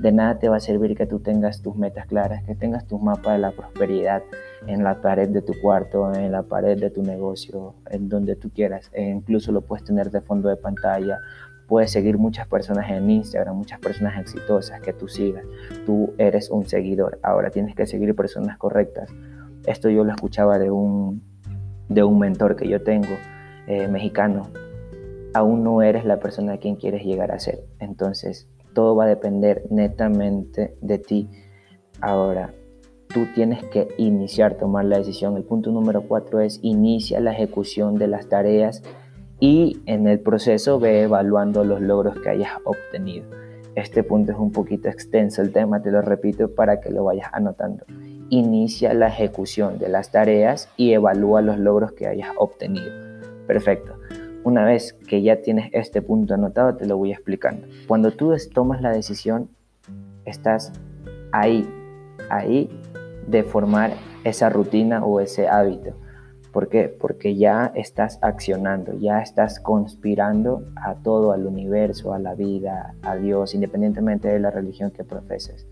De 0.00 0.10
nada 0.10 0.38
te 0.38 0.48
va 0.48 0.56
a 0.56 0.60
servir 0.60 0.96
que 0.96 1.06
tú 1.06 1.20
tengas 1.20 1.60
tus 1.60 1.76
metas 1.76 2.06
claras, 2.06 2.42
que 2.44 2.54
tengas 2.54 2.86
tu 2.86 2.98
mapa 2.98 3.34
de 3.34 3.38
la 3.40 3.50
prosperidad 3.50 4.22
en 4.66 4.82
la 4.84 5.02
pared 5.02 5.28
de 5.28 5.42
tu 5.42 5.52
cuarto, 5.60 6.14
en 6.14 6.32
la 6.32 6.44
pared 6.44 6.80
de 6.80 6.88
tu 6.88 7.02
negocio, 7.02 7.74
en 7.90 8.08
donde 8.08 8.36
tú 8.36 8.50
quieras. 8.50 8.90
E 8.94 9.02
incluso 9.02 9.52
lo 9.52 9.60
puedes 9.60 9.84
tener 9.84 10.10
de 10.10 10.22
fondo 10.22 10.48
de 10.48 10.56
pantalla. 10.56 11.18
Puedes 11.68 11.90
seguir 11.90 12.16
muchas 12.16 12.46
personas 12.46 12.90
en 12.90 13.10
Instagram, 13.10 13.56
muchas 13.56 13.80
personas 13.80 14.18
exitosas 14.18 14.80
que 14.80 14.92
tú 14.92 15.08
sigas. 15.08 15.44
Tú 15.84 16.14
eres 16.16 16.50
un 16.50 16.66
seguidor. 16.66 17.18
Ahora 17.22 17.50
tienes 17.50 17.74
que 17.74 17.86
seguir 17.86 18.14
personas 18.16 18.56
correctas 18.56 19.10
esto 19.66 19.88
yo 19.88 20.04
lo 20.04 20.12
escuchaba 20.12 20.58
de 20.58 20.70
un, 20.70 21.22
de 21.88 22.02
un 22.02 22.18
mentor 22.18 22.56
que 22.56 22.68
yo 22.68 22.82
tengo, 22.82 23.14
eh, 23.66 23.88
mexicano. 23.88 24.48
Aún 25.34 25.64
no 25.64 25.82
eres 25.82 26.04
la 26.04 26.18
persona 26.18 26.54
a 26.54 26.58
quien 26.58 26.76
quieres 26.76 27.04
llegar 27.04 27.32
a 27.32 27.38
ser. 27.38 27.64
Entonces, 27.78 28.48
todo 28.74 28.96
va 28.96 29.04
a 29.04 29.08
depender 29.08 29.64
netamente 29.70 30.76
de 30.80 30.98
ti. 30.98 31.30
Ahora, 32.00 32.52
tú 33.08 33.26
tienes 33.34 33.64
que 33.64 33.88
iniciar, 33.98 34.54
tomar 34.54 34.84
la 34.84 34.98
decisión. 34.98 35.36
El 35.36 35.44
punto 35.44 35.70
número 35.70 36.02
cuatro 36.02 36.40
es 36.40 36.58
inicia 36.62 37.20
la 37.20 37.32
ejecución 37.32 37.96
de 37.96 38.08
las 38.08 38.28
tareas 38.28 38.82
y 39.40 39.80
en 39.86 40.06
el 40.06 40.20
proceso 40.20 40.78
ve 40.78 41.02
evaluando 41.02 41.64
los 41.64 41.80
logros 41.80 42.18
que 42.20 42.30
hayas 42.30 42.52
obtenido. 42.64 43.26
Este 43.74 44.02
punto 44.02 44.32
es 44.32 44.38
un 44.38 44.52
poquito 44.52 44.88
extenso 44.88 45.40
el 45.40 45.50
tema, 45.50 45.80
te 45.80 45.90
lo 45.90 46.02
repito 46.02 46.54
para 46.54 46.80
que 46.80 46.90
lo 46.90 47.04
vayas 47.04 47.28
anotando 47.32 47.84
inicia 48.32 48.94
la 48.94 49.08
ejecución 49.08 49.78
de 49.78 49.90
las 49.90 50.10
tareas 50.10 50.70
y 50.78 50.94
evalúa 50.94 51.42
los 51.42 51.58
logros 51.58 51.92
que 51.92 52.06
hayas 52.06 52.30
obtenido. 52.38 52.90
Perfecto. 53.46 53.92
Una 54.42 54.64
vez 54.64 54.94
que 55.06 55.20
ya 55.20 55.42
tienes 55.42 55.68
este 55.74 56.00
punto 56.00 56.32
anotado, 56.32 56.74
te 56.74 56.86
lo 56.86 56.96
voy 56.96 57.12
explicando. 57.12 57.66
Cuando 57.86 58.10
tú 58.10 58.34
tomas 58.54 58.80
la 58.80 58.90
decisión, 58.90 59.50
estás 60.24 60.72
ahí, 61.30 61.68
ahí 62.30 62.70
de 63.26 63.42
formar 63.42 63.92
esa 64.24 64.48
rutina 64.48 65.04
o 65.04 65.20
ese 65.20 65.46
hábito. 65.46 65.94
¿Por 66.54 66.70
qué? 66.70 66.88
Porque 66.88 67.36
ya 67.36 67.70
estás 67.74 68.18
accionando, 68.22 68.94
ya 68.98 69.20
estás 69.20 69.60
conspirando 69.60 70.64
a 70.76 70.94
todo, 70.94 71.32
al 71.32 71.46
universo, 71.46 72.14
a 72.14 72.18
la 72.18 72.34
vida, 72.34 72.94
a 73.02 73.14
Dios, 73.16 73.54
independientemente 73.54 74.28
de 74.28 74.40
la 74.40 74.50
religión 74.50 74.90
que 74.90 75.04
profeses 75.04 75.66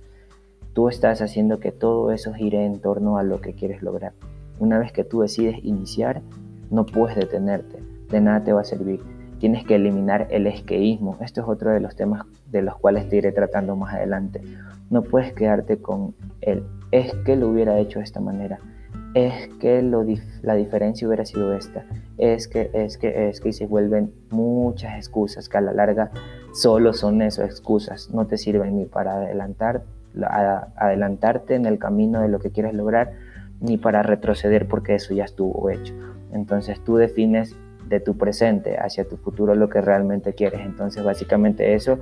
tú 0.73 0.89
estás 0.89 1.21
haciendo 1.23 1.61
que 1.61 1.73
todo 1.73 2.13
eso 2.13 2.33
gire 2.33 2.65
en 2.65 2.81
torno 2.81 3.19
a 3.19 3.23
lo 3.23 3.41
que 3.41 3.55
quieres 3.55 3.83
lograr. 3.83 4.13
Una 4.59 4.79
vez 4.79 4.93
que 4.93 5.05
tú 5.05 5.21
decides 5.21 5.57
iniciar, 5.63 6.23
no 6.71 6.87
puedes 6.87 7.17
detenerte, 7.17 7.83
de 8.09 8.21
nada 8.21 8.45
te 8.45 8.53
va 8.53 8.61
a 8.61 8.65
servir. 8.65 9.01
Tienes 9.39 9.65
que 9.65 9.77
eliminar 9.77 10.29
el 10.31 10.47
esqueísmo. 10.47 11.17
Esto 11.21 11.41
es 11.41 11.49
otro 11.49 11.71
de 11.71 11.81
los 11.81 11.97
temas 11.97 12.27
de 12.51 12.61
los 12.61 12.77
cuales 12.77 13.09
te 13.09 13.17
iré 13.17 13.33
tratando 13.33 13.75
más 13.75 13.95
adelante. 13.95 14.43
No 14.91 15.03
puedes 15.03 15.33
quedarte 15.33 15.79
con 15.79 16.15
el 16.43 16.63
es 16.91 17.15
que 17.25 17.37
lo 17.37 17.49
hubiera 17.49 17.79
hecho 17.79 17.99
de 18.01 18.05
esta 18.05 18.21
manera, 18.21 18.59
es 19.15 19.49
que 19.61 19.83
la 20.43 20.55
diferencia 20.55 21.07
hubiera 21.07 21.25
sido 21.25 21.55
esta, 21.55 21.85
es 22.19 22.49
que, 22.49 22.71
es 22.73 22.99
que, 22.99 23.29
es 23.29 23.41
que, 23.41 23.49
y 23.49 23.53
se 23.53 23.67
vuelven 23.67 24.13
muchas 24.31 24.97
excusas 24.97 25.49
que 25.49 25.59
a 25.59 25.61
la 25.61 25.73
larga 25.73 26.11
solo 26.53 26.93
son 26.93 27.23
eso, 27.23 27.43
excusas, 27.43 28.11
no 28.11 28.27
te 28.27 28.39
sirven 28.39 28.77
ni 28.77 28.87
para 28.87 29.15
adelantar 29.15 29.83
adelantarte 30.77 31.55
en 31.55 31.67
el 31.67 31.79
camino 31.79 32.21
de 32.21 32.29
lo 32.29 32.39
que 32.39 32.51
quieres 32.51 32.75
lograr, 32.75 33.13
ni 33.61 33.77
para 33.77 34.03
retroceder 34.03 34.67
porque 34.67 34.95
eso 34.95 35.15
ya 35.15 35.25
estuvo 35.25 35.71
hecho. 35.71 35.95
Entonces 36.33 36.83
tú 36.83 36.97
defines 36.97 37.57
de 37.89 38.01
tu 38.01 38.17
presente 38.17 38.79
hacia 38.79 39.07
tu 39.07 39.17
futuro 39.17 39.55
lo 39.55 39.69
que 39.69 39.81
realmente 39.81 40.33
quieres. 40.33 40.61
Entonces 40.61 41.05
básicamente 41.05 41.75
eso 41.75 41.99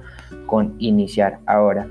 con 0.46 0.76
iniciar 0.78 1.38
ahora. 1.46 1.86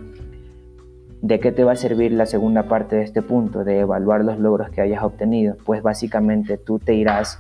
¿De 1.21 1.39
qué 1.39 1.51
te 1.51 1.63
va 1.63 1.71
a 1.71 1.75
servir 1.75 2.11
la 2.11 2.27
segunda 2.27 2.63
parte 2.63 2.95
de 2.95 3.03
este 3.03 3.23
punto? 3.23 3.63
De 3.63 3.79
evaluar 3.79 4.23
los 4.23 4.39
logros 4.39 4.69
que 4.69 4.81
hayas 4.81 5.03
obtenido. 5.03 5.57
Pues 5.65 5.81
básicamente 5.81 6.57
tú 6.57 6.77
te 6.77 6.93
irás 6.93 7.39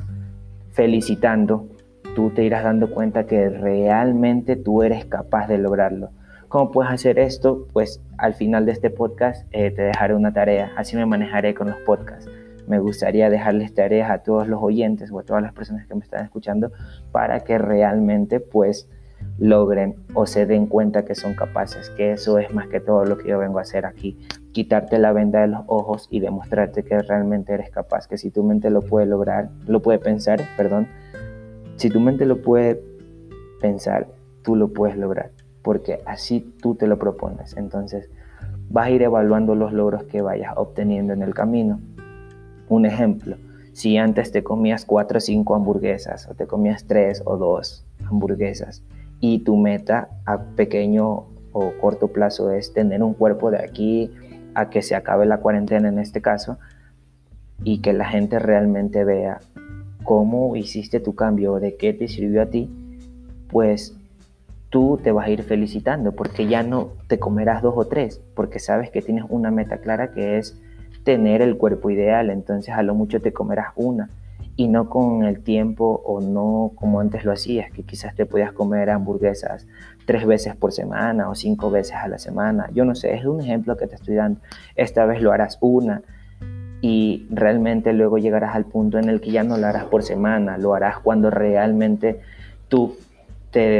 felicitando, 0.71 1.67
tú 2.15 2.31
te 2.31 2.43
irás 2.43 2.63
dando 2.63 2.89
cuenta 2.89 3.27
que 3.27 3.49
realmente 3.49 4.55
tú 4.55 4.81
eres 4.81 5.05
capaz 5.05 5.47
de 5.47 5.59
lograrlo 5.59 6.09
¿Cómo 6.49 6.71
puedes 6.71 6.93
hacer 6.93 7.19
esto? 7.19 7.67
Pues 7.73 8.01
al 8.17 8.33
final 8.33 8.65
de 8.65 8.71
este 8.71 8.89
podcast 8.89 9.45
eh, 9.51 9.69
te 9.69 9.81
dejaré 9.81 10.15
una 10.15 10.31
tarea, 10.31 10.71
así 10.77 10.95
me 10.95 11.05
manejaré 11.05 11.53
con 11.53 11.67
los 11.67 11.75
podcasts. 11.79 12.31
Me 12.67 12.79
gustaría 12.79 13.29
dejarles 13.29 13.73
tareas 13.73 14.09
a 14.09 14.19
todos 14.19 14.47
los 14.47 14.63
oyentes 14.63 15.11
o 15.11 15.19
a 15.19 15.23
todas 15.23 15.43
las 15.43 15.51
personas 15.51 15.85
que 15.87 15.95
me 15.95 16.05
están 16.05 16.23
escuchando 16.23 16.71
para 17.11 17.41
que 17.41 17.57
realmente 17.57 18.39
pues 18.39 18.87
logren 19.37 19.95
o 20.13 20.25
se 20.25 20.45
den 20.45 20.67
cuenta 20.67 21.03
que 21.03 21.15
son 21.15 21.33
capaces, 21.33 21.89
que 21.89 22.13
eso 22.13 22.39
es 22.39 22.53
más 22.53 22.67
que 22.67 22.79
todo 22.79 23.03
lo 23.03 23.17
que 23.17 23.27
yo 23.27 23.39
vengo 23.39 23.59
a 23.59 23.63
hacer 23.63 23.85
aquí, 23.85 24.17
quitarte 24.53 24.99
la 24.99 25.11
venda 25.11 25.41
de 25.41 25.47
los 25.47 25.61
ojos 25.67 26.07
y 26.09 26.21
demostrarte 26.21 26.83
que 26.83 26.97
realmente 27.01 27.53
eres 27.53 27.69
capaz, 27.71 28.07
que 28.07 28.17
si 28.17 28.31
tu 28.31 28.43
mente 28.43 28.69
lo 28.69 28.81
puede 28.81 29.05
lograr, 29.05 29.49
lo 29.67 29.81
puede 29.81 29.99
pensar, 29.99 30.39
perdón, 30.55 30.87
si 31.75 31.89
tu 31.89 31.99
mente 31.99 32.25
lo 32.25 32.41
puede 32.41 32.81
pensar, 33.59 34.07
tú 34.43 34.55
lo 34.55 34.69
puedes 34.69 34.97
lograr, 34.97 35.31
porque 35.67 35.99
así 36.05 36.39
tú 36.61 36.75
te 36.75 36.87
lo 36.87 36.97
propones. 36.97 37.57
Entonces, 37.57 38.09
vas 38.69 38.87
a 38.87 38.89
ir 38.89 39.01
evaluando 39.01 39.53
los 39.53 39.73
logros 39.73 40.03
que 40.03 40.21
vayas 40.21 40.53
obteniendo 40.55 41.11
en 41.11 41.21
el 41.21 41.33
camino. 41.33 41.81
Un 42.69 42.85
ejemplo, 42.85 43.35
si 43.73 43.97
antes 43.97 44.31
te 44.31 44.45
comías 44.45 44.85
4 44.85 45.17
o 45.17 45.19
5 45.19 45.55
hamburguesas 45.55 46.29
o 46.29 46.35
te 46.35 46.47
comías 46.47 46.85
3 46.85 47.23
o 47.25 47.35
2 47.35 47.85
hamburguesas 48.05 48.81
y 49.19 49.39
tu 49.39 49.57
meta 49.57 50.07
a 50.25 50.37
pequeño 50.37 51.25
o 51.51 51.73
corto 51.81 52.07
plazo 52.13 52.49
es 52.51 52.71
tener 52.71 53.03
un 53.03 53.13
cuerpo 53.13 53.51
de 53.51 53.57
aquí 53.57 54.09
a 54.53 54.69
que 54.69 54.81
se 54.81 54.95
acabe 54.95 55.25
la 55.25 55.39
cuarentena 55.41 55.89
en 55.89 55.99
este 55.99 56.21
caso 56.21 56.59
y 57.65 57.79
que 57.81 57.91
la 57.91 58.05
gente 58.05 58.39
realmente 58.39 59.03
vea 59.03 59.41
cómo 60.05 60.55
hiciste 60.55 61.01
tu 61.01 61.13
cambio, 61.13 61.59
de 61.59 61.75
qué 61.75 61.91
te 61.91 62.07
sirvió 62.07 62.43
a 62.43 62.45
ti, 62.45 62.69
pues 63.49 63.96
tú 64.69 64.99
te 65.01 65.11
vas 65.11 65.27
a 65.27 65.29
ir 65.29 65.43
felicitando 65.43 66.11
porque 66.11 66.47
ya 66.47 66.63
no 66.63 66.89
te 67.07 67.19
comerás 67.19 67.61
dos 67.61 67.73
o 67.77 67.85
tres, 67.85 68.21
porque 68.35 68.59
sabes 68.59 68.89
que 68.89 69.01
tienes 69.01 69.25
una 69.29 69.51
meta 69.51 69.77
clara 69.77 70.11
que 70.11 70.37
es 70.37 70.59
tener 71.03 71.41
el 71.41 71.57
cuerpo 71.57 71.89
ideal, 71.89 72.29
entonces 72.29 72.73
a 72.75 72.83
lo 72.83 72.93
mucho 72.93 73.21
te 73.21 73.31
comerás 73.31 73.67
una 73.75 74.09
y 74.57 74.67
no 74.67 74.89
con 74.89 75.23
el 75.23 75.41
tiempo 75.41 76.01
o 76.03 76.19
no 76.19 76.71
como 76.75 76.99
antes 76.99 77.23
lo 77.23 77.31
hacías, 77.31 77.71
que 77.71 77.83
quizás 77.83 78.15
te 78.15 78.25
podías 78.25 78.51
comer 78.51 78.89
hamburguesas 78.89 79.67
tres 80.05 80.25
veces 80.25 80.55
por 80.55 80.71
semana 80.73 81.29
o 81.29 81.35
cinco 81.35 81.69
veces 81.69 81.95
a 81.95 82.07
la 82.07 82.17
semana. 82.17 82.69
Yo 82.73 82.83
no 82.83 82.95
sé, 82.95 83.13
es 83.13 83.25
un 83.25 83.39
ejemplo 83.39 83.77
que 83.77 83.87
te 83.87 83.95
estoy 83.95 84.15
dando. 84.15 84.41
Esta 84.75 85.05
vez 85.05 85.21
lo 85.21 85.31
harás 85.31 85.59
una 85.61 86.01
y 86.81 87.27
realmente 87.29 87.93
luego 87.93 88.17
llegarás 88.17 88.55
al 88.55 88.65
punto 88.65 88.97
en 88.97 89.09
el 89.09 89.21
que 89.21 89.31
ya 89.31 89.43
no 89.43 89.57
lo 89.57 89.67
harás 89.67 89.85
por 89.85 90.03
semana, 90.03 90.57
lo 90.57 90.73
harás 90.73 90.99
cuando 90.99 91.29
realmente 91.29 92.19
tú 92.67 92.97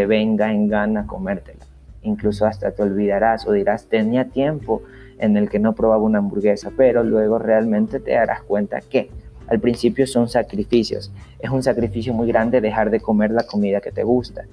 venga 0.06 0.52
en 0.52 0.68
gana 0.68 1.06
comértela. 1.06 1.66
Incluso 2.04 2.46
hasta 2.46 2.72
te 2.72 2.84
olvidarás 2.84 3.48
o 3.48 3.52
dirás, 3.52 3.88
tenía 3.88 4.26
tiempo 4.26 4.82
en 5.20 5.36
el 5.38 5.50
que 5.50 5.60
no 5.60 5.74
probaba 5.74 6.04
una 6.04 6.20
hamburguesa, 6.20 6.72
pero 6.76 7.04
luego 7.04 7.40
realmente 7.40 8.00
te 8.00 8.12
darás 8.12 8.44
cuenta 8.44 8.82
que 8.82 9.10
al 9.48 9.60
principio 9.60 10.06
son 10.08 10.28
sacrificios. 10.28 11.12
Es 11.40 11.50
un 11.50 11.64
sacrificio 11.64 12.14
muy 12.14 12.28
grande 12.28 12.62
dejar 12.62 12.90
de 12.90 13.00
comer 13.00 13.32
la 13.32 13.44
comida 13.44 13.82
que 13.82 13.92
te 13.92 14.04
gusta, 14.04 14.46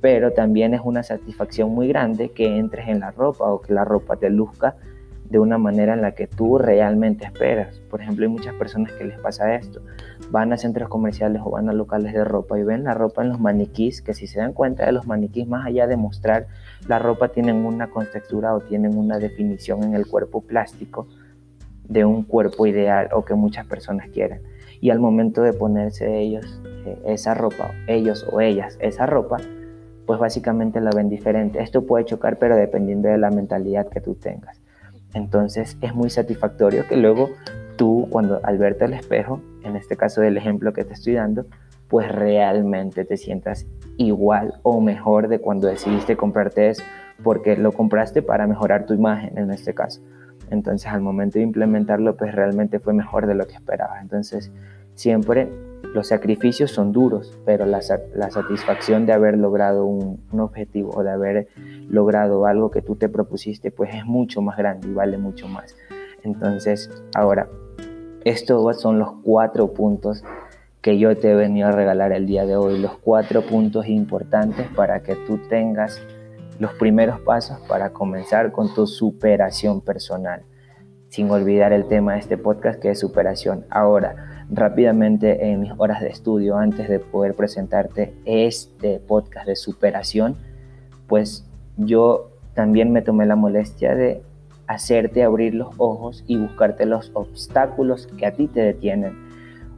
pero 0.00 0.32
también 0.32 0.74
es 0.74 0.80
una 0.82 1.02
satisfacción 1.02 1.70
muy 1.70 1.88
grande 1.88 2.30
que 2.30 2.58
entres 2.58 2.88
en 2.88 3.00
la 3.00 3.10
ropa 3.10 3.44
o 3.50 3.60
que 3.60 3.72
la 3.72 3.84
ropa 3.84 4.16
te 4.16 4.30
luzca 4.30 4.76
de 5.30 5.38
una 5.38 5.58
manera 5.58 5.94
en 5.94 6.02
la 6.02 6.12
que 6.12 6.26
tú 6.26 6.58
realmente 6.58 7.24
esperas. 7.24 7.80
Por 7.88 8.02
ejemplo, 8.02 8.26
hay 8.26 8.32
muchas 8.32 8.54
personas 8.54 8.92
que 8.92 9.04
les 9.04 9.18
pasa 9.20 9.54
esto. 9.54 9.80
Van 10.30 10.52
a 10.52 10.56
centros 10.56 10.88
comerciales 10.88 11.40
o 11.44 11.50
van 11.50 11.68
a 11.68 11.72
locales 11.72 12.12
de 12.12 12.24
ropa 12.24 12.58
y 12.58 12.64
ven 12.64 12.84
la 12.84 12.94
ropa 12.94 13.22
en 13.22 13.30
los 13.30 13.40
maniquís, 13.40 14.02
que 14.02 14.12
si 14.12 14.26
se 14.26 14.40
dan 14.40 14.52
cuenta 14.52 14.84
de 14.84 14.92
los 14.92 15.06
maniquís, 15.06 15.46
más 15.46 15.66
allá 15.66 15.86
de 15.86 15.96
mostrar 15.96 16.48
la 16.88 16.98
ropa, 16.98 17.28
tienen 17.28 17.64
una 17.64 17.86
contextura 17.88 18.54
o 18.54 18.60
tienen 18.60 18.98
una 18.98 19.18
definición 19.18 19.84
en 19.84 19.94
el 19.94 20.06
cuerpo 20.06 20.40
plástico 20.40 21.06
de 21.84 22.04
un 22.04 22.24
cuerpo 22.24 22.66
ideal 22.66 23.08
o 23.12 23.24
que 23.24 23.34
muchas 23.34 23.66
personas 23.66 24.08
quieren. 24.10 24.42
Y 24.80 24.90
al 24.90 24.98
momento 24.98 25.42
de 25.42 25.52
ponerse 25.52 26.18
ellos 26.18 26.60
eh, 26.86 26.98
esa 27.06 27.34
ropa, 27.34 27.70
ellos 27.86 28.26
o 28.32 28.40
ellas 28.40 28.78
esa 28.80 29.06
ropa, 29.06 29.36
pues 30.06 30.18
básicamente 30.18 30.80
la 30.80 30.90
ven 30.90 31.08
diferente. 31.08 31.62
Esto 31.62 31.86
puede 31.86 32.04
chocar, 32.04 32.38
pero 32.38 32.56
dependiendo 32.56 33.08
de 33.08 33.18
la 33.18 33.30
mentalidad 33.30 33.88
que 33.88 34.00
tú 34.00 34.16
tengas. 34.16 34.59
Entonces 35.14 35.76
es 35.80 35.94
muy 35.94 36.10
satisfactorio 36.10 36.86
que 36.86 36.96
luego 36.96 37.30
tú, 37.76 38.06
cuando 38.10 38.40
al 38.44 38.58
verte 38.58 38.84
al 38.84 38.92
espejo, 38.92 39.40
en 39.64 39.76
este 39.76 39.96
caso 39.96 40.20
del 40.20 40.36
ejemplo 40.36 40.72
que 40.72 40.84
te 40.84 40.92
estoy 40.92 41.14
dando, 41.14 41.46
pues 41.88 42.10
realmente 42.10 43.04
te 43.04 43.16
sientas 43.16 43.66
igual 43.96 44.54
o 44.62 44.80
mejor 44.80 45.28
de 45.28 45.40
cuando 45.40 45.66
decidiste 45.66 46.16
comprarte 46.16 46.68
eso, 46.68 46.82
porque 47.22 47.56
lo 47.56 47.72
compraste 47.72 48.22
para 48.22 48.46
mejorar 48.46 48.86
tu 48.86 48.94
imagen 48.94 49.36
en 49.36 49.50
este 49.50 49.74
caso. 49.74 50.00
Entonces 50.50 50.90
al 50.90 51.00
momento 51.00 51.38
de 51.38 51.44
implementarlo, 51.44 52.16
pues 52.16 52.34
realmente 52.34 52.78
fue 52.78 52.92
mejor 52.92 53.26
de 53.26 53.34
lo 53.34 53.46
que 53.46 53.54
esperaba. 53.54 54.00
Entonces 54.00 54.52
siempre 54.94 55.48
los 55.94 56.08
sacrificios 56.08 56.70
son 56.70 56.92
duros, 56.92 57.36
pero 57.44 57.66
la, 57.66 57.82
satisfacción 57.82 59.06
de 59.06 59.12
haber 59.12 59.36
logrado 59.36 59.84
un, 59.84 60.20
un, 60.30 60.40
objetivo 60.40 60.92
o 60.94 61.02
de 61.02 61.10
haber 61.10 61.48
logrado 61.88 62.46
algo 62.46 62.70
que 62.70 62.82
tú 62.82 62.96
te 62.96 63.08
propusiste, 63.08 63.70
pues 63.70 63.94
es 63.94 64.04
mucho 64.04 64.40
más 64.40 64.56
grande 64.56 64.88
y 64.88 64.92
vale 64.92 65.18
mucho 65.18 65.48
más. 65.48 65.76
Entonces, 66.22 66.90
ahora, 67.14 67.48
estos 68.24 68.80
son 68.80 68.98
los 68.98 69.12
cuatro 69.22 69.72
puntos 69.72 70.22
que 70.80 70.98
yo 70.98 71.16
te 71.16 71.30
he 71.30 71.34
venido 71.34 71.68
a 71.68 71.72
regalar 71.72 72.12
el 72.12 72.26
día 72.26 72.46
de 72.46 72.56
hoy, 72.56 72.78
los 72.78 72.96
cuatro 72.98 73.42
puntos 73.42 73.86
importantes 73.86 74.66
para 74.74 75.02
que 75.02 75.14
tú 75.14 75.38
tengas 75.48 76.00
los 76.58 76.72
primeros 76.74 77.20
pasos 77.20 77.58
para 77.68 77.90
comenzar 77.90 78.52
con 78.52 78.72
tu 78.74 78.86
superación 78.86 79.80
personal. 79.80 80.42
Sin 81.10 81.30
olvidar 81.30 81.72
el 81.72 81.86
tema 81.86 82.14
de 82.14 82.20
este 82.20 82.38
podcast 82.38 82.80
que 82.80 82.90
es 82.90 83.00
superación. 83.00 83.66
Ahora, 83.68 84.46
rápidamente 84.48 85.50
en 85.50 85.60
mis 85.60 85.72
horas 85.76 86.00
de 86.00 86.08
estudio, 86.08 86.56
antes 86.56 86.88
de 86.88 87.00
poder 87.00 87.34
presentarte 87.34 88.14
este 88.24 89.00
podcast 89.00 89.46
de 89.46 89.56
superación, 89.56 90.36
pues 91.08 91.44
yo 91.76 92.30
también 92.54 92.92
me 92.92 93.02
tomé 93.02 93.26
la 93.26 93.36
molestia 93.36 93.94
de 93.94 94.22
hacerte 94.68 95.24
abrir 95.24 95.54
los 95.54 95.74
ojos 95.78 96.24
y 96.28 96.38
buscarte 96.38 96.86
los 96.86 97.10
obstáculos 97.14 98.06
que 98.16 98.26
a 98.26 98.34
ti 98.34 98.46
te 98.46 98.60
detienen. 98.60 99.12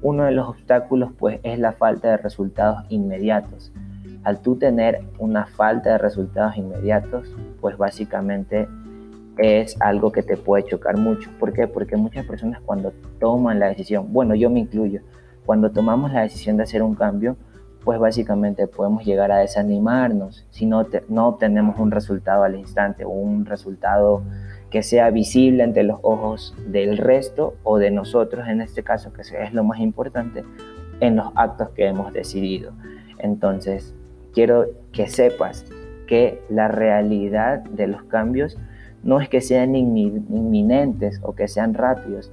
Uno 0.02 0.24
de 0.24 0.32
los 0.32 0.48
obstáculos 0.48 1.12
pues 1.18 1.40
es 1.44 1.58
la 1.58 1.72
falta 1.72 2.10
de 2.10 2.18
resultados 2.18 2.84
inmediatos 2.90 3.72
al 4.24 4.40
tú 4.40 4.56
tener 4.56 5.00
una 5.18 5.46
falta 5.46 5.92
de 5.92 5.98
resultados 5.98 6.56
inmediatos, 6.56 7.28
pues 7.60 7.76
básicamente 7.76 8.68
es 9.38 9.80
algo 9.80 10.12
que 10.12 10.22
te 10.22 10.36
puede 10.36 10.64
chocar 10.64 10.96
mucho. 10.96 11.30
¿Por 11.38 11.52
qué? 11.52 11.66
Porque 11.66 11.96
muchas 11.96 12.26
personas 12.26 12.60
cuando 12.64 12.92
toman 13.18 13.58
la 13.58 13.68
decisión, 13.68 14.12
bueno, 14.12 14.34
yo 14.34 14.50
me 14.50 14.60
incluyo, 14.60 15.00
cuando 15.46 15.70
tomamos 15.70 16.12
la 16.12 16.22
decisión 16.22 16.56
de 16.56 16.64
hacer 16.64 16.82
un 16.82 16.94
cambio, 16.94 17.36
pues 17.84 17.98
básicamente 17.98 18.66
podemos 18.68 19.04
llegar 19.04 19.32
a 19.32 19.38
desanimarnos 19.38 20.46
si 20.50 20.66
no, 20.66 20.86
no 21.08 21.28
obtenemos 21.28 21.78
un 21.80 21.90
resultado 21.90 22.44
al 22.44 22.54
instante 22.54 23.04
un 23.04 23.44
resultado 23.44 24.22
que 24.70 24.82
sea 24.82 25.10
visible 25.10 25.62
ante 25.62 25.82
los 25.82 25.98
ojos 26.02 26.54
del 26.66 26.96
resto 26.96 27.54
o 27.62 27.78
de 27.78 27.90
nosotros, 27.90 28.48
en 28.48 28.62
este 28.62 28.82
caso, 28.82 29.12
que 29.12 29.20
es 29.20 29.52
lo 29.52 29.64
más 29.64 29.80
importante, 29.80 30.44
en 31.00 31.16
los 31.16 31.30
actos 31.34 31.70
que 31.70 31.86
hemos 31.86 32.12
decidido. 32.14 32.72
Entonces, 33.18 33.94
quiero 34.32 34.66
que 34.90 35.08
sepas 35.08 35.66
que 36.06 36.40
la 36.48 36.68
realidad 36.68 37.60
de 37.64 37.86
los 37.86 38.02
cambios 38.04 38.56
no 39.02 39.20
es 39.20 39.28
que 39.28 39.40
sean 39.40 39.74
inminentes 39.74 41.20
o 41.22 41.34
que 41.34 41.48
sean 41.48 41.74
rápidos, 41.74 42.32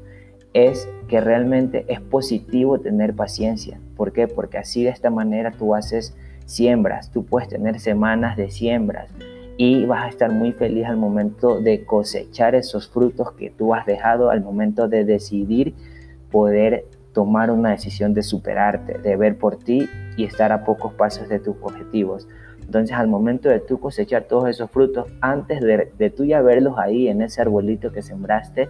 es 0.53 0.89
que 1.07 1.21
realmente 1.21 1.85
es 1.87 1.99
positivo 2.01 2.79
tener 2.79 3.15
paciencia. 3.15 3.79
¿Por 3.95 4.13
qué? 4.13 4.27
Porque 4.27 4.57
así 4.57 4.83
de 4.83 4.89
esta 4.89 5.09
manera 5.09 5.51
tú 5.51 5.75
haces 5.75 6.15
siembras, 6.45 7.11
tú 7.11 7.25
puedes 7.25 7.49
tener 7.49 7.79
semanas 7.79 8.35
de 8.35 8.49
siembras 8.49 9.09
y 9.57 9.85
vas 9.85 10.05
a 10.05 10.09
estar 10.09 10.31
muy 10.31 10.51
feliz 10.51 10.85
al 10.85 10.97
momento 10.97 11.59
de 11.59 11.85
cosechar 11.85 12.55
esos 12.55 12.89
frutos 12.89 13.33
que 13.33 13.49
tú 13.49 13.75
has 13.75 13.85
dejado, 13.85 14.29
al 14.29 14.41
momento 14.41 14.87
de 14.87 15.03
decidir 15.03 15.75
poder 16.31 16.85
tomar 17.13 17.51
una 17.51 17.71
decisión 17.71 18.13
de 18.13 18.23
superarte, 18.23 18.97
de 18.99 19.15
ver 19.15 19.37
por 19.37 19.57
ti 19.57 19.89
y 20.15 20.23
estar 20.23 20.51
a 20.51 20.63
pocos 20.63 20.93
pasos 20.93 21.27
de 21.27 21.39
tus 21.39 21.55
objetivos. 21.61 22.27
Entonces 22.69 22.95
al 22.95 23.07
momento 23.07 23.49
de 23.49 23.59
tú 23.59 23.79
cosechar 23.79 24.25
todos 24.25 24.47
esos 24.47 24.69
frutos, 24.69 25.07
antes 25.21 25.59
de, 25.59 25.91
de 25.97 26.09
tú 26.11 26.23
ya 26.23 26.39
verlos 26.39 26.77
ahí 26.77 27.07
en 27.07 27.23
ese 27.23 27.41
arbolito 27.41 27.91
que 27.91 28.03
sembraste, 28.03 28.69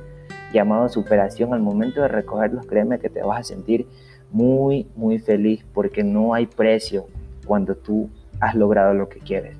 llamado 0.54 0.88
superación, 0.88 1.54
al 1.54 1.60
momento 1.60 2.02
de 2.02 2.08
recogerlos, 2.08 2.66
créeme 2.66 3.00
que 3.00 3.10
te 3.10 3.22
vas 3.24 3.42
a 3.42 3.44
sentir 3.44 3.88
muy, 4.32 4.88
muy 4.96 5.20
feliz 5.20 5.66
porque 5.74 6.02
no 6.02 6.34
hay 6.34 6.46
precio 6.46 7.08
cuando 7.46 7.76
tú 7.76 8.10
has 8.40 8.56
logrado 8.56 8.94
lo 8.94 9.10
que 9.10 9.20
quieres. 9.20 9.58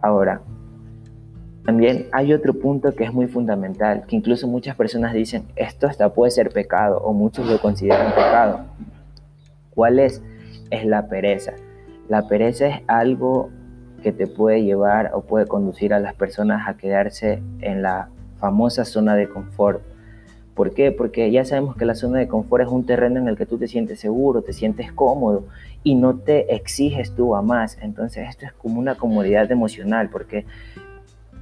Ahora, 0.00 0.40
también 1.64 2.06
hay 2.12 2.32
otro 2.32 2.54
punto 2.54 2.94
que 2.94 3.02
es 3.02 3.12
muy 3.12 3.26
fundamental, 3.26 4.04
que 4.06 4.14
incluso 4.14 4.46
muchas 4.46 4.76
personas 4.76 5.14
dicen, 5.14 5.46
esto 5.56 5.88
hasta 5.88 6.14
puede 6.14 6.30
ser 6.30 6.50
pecado, 6.50 6.98
o 6.98 7.12
muchos 7.12 7.44
lo 7.50 7.60
consideran 7.60 8.14
pecado. 8.14 8.66
¿Cuál 9.74 9.98
es? 9.98 10.22
Es 10.70 10.86
la 10.86 11.08
pereza. 11.08 11.54
La 12.08 12.28
pereza 12.28 12.68
es 12.68 12.82
algo 12.86 13.50
que 14.04 14.12
te 14.12 14.26
puede 14.26 14.62
llevar 14.62 15.12
o 15.14 15.22
puede 15.22 15.46
conducir 15.46 15.94
a 15.94 15.98
las 15.98 16.14
personas 16.14 16.68
a 16.68 16.76
quedarse 16.76 17.42
en 17.60 17.80
la 17.80 18.10
famosa 18.38 18.84
zona 18.84 19.16
de 19.16 19.30
confort. 19.30 19.80
¿Por 20.54 20.74
qué? 20.74 20.92
Porque 20.92 21.30
ya 21.30 21.46
sabemos 21.46 21.74
que 21.74 21.86
la 21.86 21.94
zona 21.94 22.18
de 22.18 22.28
confort 22.28 22.64
es 22.64 22.68
un 22.68 22.84
terreno 22.84 23.18
en 23.18 23.28
el 23.28 23.36
que 23.38 23.46
tú 23.46 23.56
te 23.56 23.66
sientes 23.66 23.98
seguro, 23.98 24.42
te 24.42 24.52
sientes 24.52 24.92
cómodo 24.92 25.46
y 25.82 25.94
no 25.94 26.16
te 26.16 26.54
exiges 26.54 27.14
tú 27.14 27.34
a 27.34 27.40
más. 27.40 27.78
Entonces 27.80 28.28
esto 28.28 28.44
es 28.44 28.52
como 28.52 28.78
una 28.78 28.96
comodidad 28.96 29.50
emocional 29.50 30.10
porque 30.10 30.44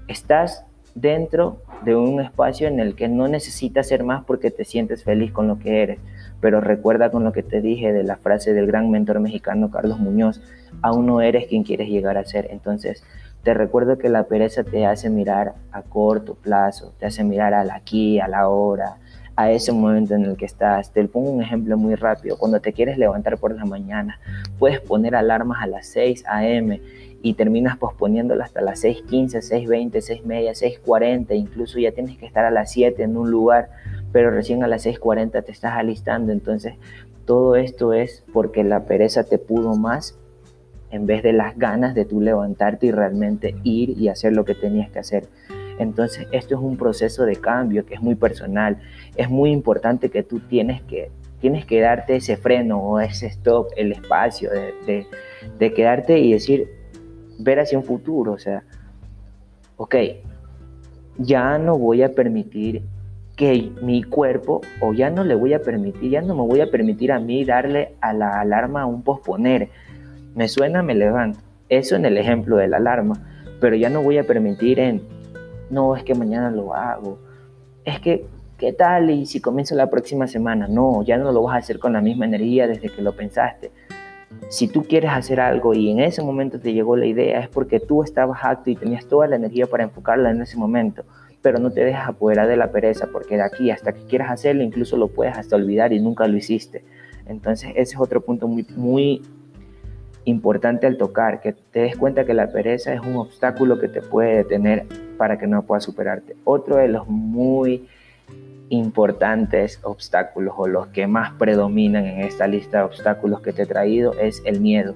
estás 0.06 0.64
dentro 0.94 1.62
de 1.84 1.96
un 1.96 2.20
espacio 2.20 2.68
en 2.68 2.78
el 2.78 2.94
que 2.94 3.08
no 3.08 3.26
necesitas 3.26 3.88
ser 3.88 4.04
más 4.04 4.24
porque 4.24 4.52
te 4.52 4.64
sientes 4.64 5.02
feliz 5.02 5.32
con 5.32 5.48
lo 5.48 5.58
que 5.58 5.82
eres. 5.82 5.98
Pero 6.40 6.60
recuerda 6.60 7.10
con 7.10 7.24
lo 7.24 7.32
que 7.32 7.42
te 7.42 7.60
dije 7.60 7.92
de 7.92 8.04
la 8.04 8.18
frase 8.18 8.52
del 8.52 8.68
gran 8.68 8.88
mentor 8.88 9.18
mexicano 9.18 9.72
Carlos 9.72 9.98
Muñoz, 9.98 10.40
aún 10.82 11.06
no 11.06 11.20
eres 11.20 11.46
quien 11.46 11.62
quieres 11.62 11.88
llegar 11.88 12.18
a 12.18 12.24
ser. 12.24 12.48
Entonces, 12.50 13.02
te 13.42 13.54
recuerdo 13.54 13.98
que 13.98 14.08
la 14.08 14.24
pereza 14.24 14.62
te 14.62 14.86
hace 14.86 15.10
mirar 15.10 15.54
a 15.72 15.82
corto 15.82 16.34
plazo, 16.34 16.92
te 16.98 17.06
hace 17.06 17.24
mirar 17.24 17.54
al 17.54 17.70
aquí, 17.70 18.20
a 18.20 18.28
la 18.28 18.48
hora, 18.48 18.98
a 19.34 19.50
ese 19.50 19.72
momento 19.72 20.14
en 20.14 20.24
el 20.24 20.36
que 20.36 20.44
estás. 20.44 20.92
Te 20.92 21.04
pongo 21.08 21.30
un 21.30 21.42
ejemplo 21.42 21.76
muy 21.76 21.94
rápido. 21.94 22.36
Cuando 22.38 22.60
te 22.60 22.72
quieres 22.72 22.98
levantar 22.98 23.38
por 23.38 23.54
la 23.54 23.64
mañana, 23.64 24.20
puedes 24.58 24.80
poner 24.80 25.16
alarmas 25.16 25.62
a 25.62 25.66
las 25.66 25.86
6 25.86 26.24
a.m. 26.28 26.80
y 27.22 27.34
terminas 27.34 27.76
posponiéndola 27.78 28.44
hasta 28.44 28.60
las 28.60 28.84
6.15, 28.84 29.38
6.20, 29.66 30.22
6.30, 30.24 30.80
6.40, 30.84 31.36
incluso 31.36 31.78
ya 31.78 31.92
tienes 31.92 32.18
que 32.18 32.26
estar 32.26 32.44
a 32.44 32.50
las 32.50 32.70
7 32.72 33.02
en 33.02 33.16
un 33.16 33.30
lugar, 33.30 33.70
pero 34.12 34.30
recién 34.30 34.62
a 34.62 34.68
las 34.68 34.86
6.40 34.86 35.44
te 35.44 35.52
estás 35.52 35.72
alistando. 35.72 36.32
Entonces, 36.32 36.74
todo 37.24 37.56
esto 37.56 37.92
es 37.92 38.24
porque 38.32 38.64
la 38.64 38.84
pereza 38.84 39.24
te 39.24 39.38
pudo 39.38 39.74
más 39.76 40.18
en 40.92 41.06
vez 41.06 41.22
de 41.22 41.32
las 41.32 41.56
ganas 41.56 41.94
de 41.94 42.04
tú 42.04 42.20
levantarte 42.20 42.86
y 42.86 42.90
realmente 42.92 43.56
ir 43.64 43.98
y 43.98 44.08
hacer 44.08 44.34
lo 44.34 44.44
que 44.44 44.54
tenías 44.54 44.90
que 44.90 44.98
hacer. 45.00 45.26
Entonces, 45.78 46.28
esto 46.32 46.54
es 46.54 46.60
un 46.60 46.76
proceso 46.76 47.24
de 47.24 47.36
cambio 47.36 47.86
que 47.86 47.94
es 47.94 48.02
muy 48.02 48.14
personal. 48.14 48.76
Es 49.16 49.30
muy 49.30 49.50
importante 49.50 50.10
que 50.10 50.22
tú 50.22 50.40
tienes 50.40 50.82
que, 50.82 51.10
tienes 51.40 51.64
que 51.64 51.80
darte 51.80 52.16
ese 52.16 52.36
freno 52.36 52.78
o 52.78 53.00
ese 53.00 53.26
stop, 53.26 53.68
el 53.76 53.90
espacio 53.90 54.50
de, 54.50 55.06
de 55.58 55.72
quedarte 55.72 56.18
y 56.18 56.34
decir, 56.34 56.68
ver 57.38 57.58
hacia 57.58 57.78
un 57.78 57.84
futuro. 57.84 58.32
O 58.32 58.38
sea, 58.38 58.62
ok, 59.78 59.96
ya 61.16 61.56
no 61.56 61.78
voy 61.78 62.02
a 62.02 62.14
permitir 62.14 62.82
que 63.34 63.72
mi 63.80 64.02
cuerpo, 64.02 64.60
o 64.82 64.92
ya 64.92 65.08
no 65.08 65.24
le 65.24 65.34
voy 65.34 65.54
a 65.54 65.62
permitir, 65.62 66.10
ya 66.10 66.20
no 66.20 66.34
me 66.34 66.42
voy 66.42 66.60
a 66.60 66.70
permitir 66.70 67.12
a 67.12 67.18
mí 67.18 67.46
darle 67.46 67.94
a 68.02 68.12
la 68.12 68.40
alarma 68.40 68.84
un 68.84 69.02
posponer 69.02 69.70
me 70.34 70.48
suena, 70.48 70.82
me 70.82 70.94
levanto. 70.94 71.40
Eso 71.68 71.96
en 71.96 72.04
el 72.04 72.18
ejemplo 72.18 72.56
de 72.56 72.68
la 72.68 72.78
alarma. 72.78 73.14
Pero 73.60 73.76
ya 73.76 73.88
no 73.88 74.02
voy 74.02 74.18
a 74.18 74.24
permitir 74.24 74.80
en, 74.80 75.02
no, 75.70 75.96
es 75.96 76.02
que 76.04 76.14
mañana 76.14 76.50
lo 76.50 76.74
hago. 76.74 77.18
Es 77.84 78.00
que, 78.00 78.26
¿qué 78.58 78.72
tal? 78.72 79.10
Y 79.10 79.26
si 79.26 79.40
comienzo 79.40 79.74
la 79.74 79.88
próxima 79.88 80.26
semana. 80.26 80.68
No, 80.68 81.02
ya 81.02 81.16
no 81.16 81.32
lo 81.32 81.42
vas 81.42 81.54
a 81.54 81.58
hacer 81.58 81.78
con 81.78 81.92
la 81.92 82.00
misma 82.00 82.26
energía 82.26 82.66
desde 82.66 82.88
que 82.88 83.02
lo 83.02 83.14
pensaste. 83.14 83.70
Si 84.48 84.68
tú 84.68 84.84
quieres 84.84 85.10
hacer 85.12 85.40
algo 85.40 85.74
y 85.74 85.90
en 85.90 86.00
ese 86.00 86.22
momento 86.22 86.58
te 86.58 86.72
llegó 86.72 86.96
la 86.96 87.06
idea, 87.06 87.40
es 87.40 87.48
porque 87.48 87.80
tú 87.80 88.02
estabas 88.02 88.40
acto 88.42 88.70
y 88.70 88.76
tenías 88.76 89.06
toda 89.06 89.26
la 89.26 89.36
energía 89.36 89.66
para 89.66 89.84
enfocarla 89.84 90.30
en 90.30 90.42
ese 90.42 90.56
momento. 90.56 91.04
Pero 91.40 91.58
no 91.58 91.70
te 91.70 91.84
dejas 91.84 92.08
apoderar 92.08 92.48
de 92.48 92.56
la 92.56 92.70
pereza, 92.70 93.08
porque 93.12 93.36
de 93.36 93.42
aquí 93.42 93.70
hasta 93.70 93.92
que 93.92 94.02
quieras 94.04 94.30
hacerlo, 94.30 94.62
incluso 94.62 94.96
lo 94.96 95.08
puedes 95.08 95.36
hasta 95.36 95.56
olvidar 95.56 95.92
y 95.92 96.00
nunca 96.00 96.26
lo 96.26 96.36
hiciste. 96.36 96.84
Entonces, 97.26 97.70
ese 97.70 97.94
es 97.94 98.00
otro 98.00 98.20
punto 98.20 98.46
muy, 98.48 98.66
muy 98.76 99.22
importante 100.24 100.86
al 100.86 100.96
tocar, 100.96 101.40
que 101.40 101.52
te 101.52 101.80
des 101.80 101.96
cuenta 101.96 102.24
que 102.24 102.34
la 102.34 102.48
pereza 102.48 102.92
es 102.92 103.00
un 103.00 103.16
obstáculo 103.16 103.78
que 103.78 103.88
te 103.88 104.02
puede 104.02 104.36
detener 104.36 104.86
para 105.16 105.38
que 105.38 105.46
no 105.46 105.62
puedas 105.62 105.84
superarte. 105.84 106.36
Otro 106.44 106.76
de 106.76 106.88
los 106.88 107.08
muy 107.08 107.88
importantes 108.68 109.80
obstáculos 109.82 110.54
o 110.56 110.66
los 110.66 110.86
que 110.88 111.06
más 111.06 111.32
predominan 111.34 112.06
en 112.06 112.20
esta 112.20 112.46
lista 112.46 112.78
de 112.78 112.84
obstáculos 112.84 113.40
que 113.40 113.52
te 113.52 113.62
he 113.62 113.66
traído 113.66 114.14
es 114.14 114.42
el 114.46 114.60
miedo. 114.60 114.94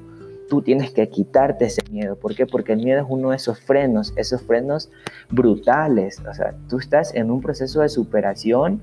Tú 0.48 0.62
tienes 0.62 0.92
que 0.92 1.08
quitarte 1.08 1.66
ese 1.66 1.82
miedo. 1.90 2.16
¿Por 2.16 2.34
qué? 2.34 2.46
Porque 2.46 2.72
el 2.72 2.78
miedo 2.78 3.00
es 3.00 3.06
uno 3.08 3.30
de 3.30 3.36
esos 3.36 3.60
frenos, 3.60 4.14
esos 4.16 4.40
frenos 4.42 4.90
brutales. 5.28 6.22
O 6.26 6.32
sea, 6.32 6.54
tú 6.68 6.78
estás 6.78 7.14
en 7.14 7.30
un 7.30 7.42
proceso 7.42 7.80
de 7.80 7.88
superación 7.88 8.80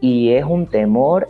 y 0.00 0.32
es 0.32 0.44
un 0.44 0.66
temor 0.66 1.28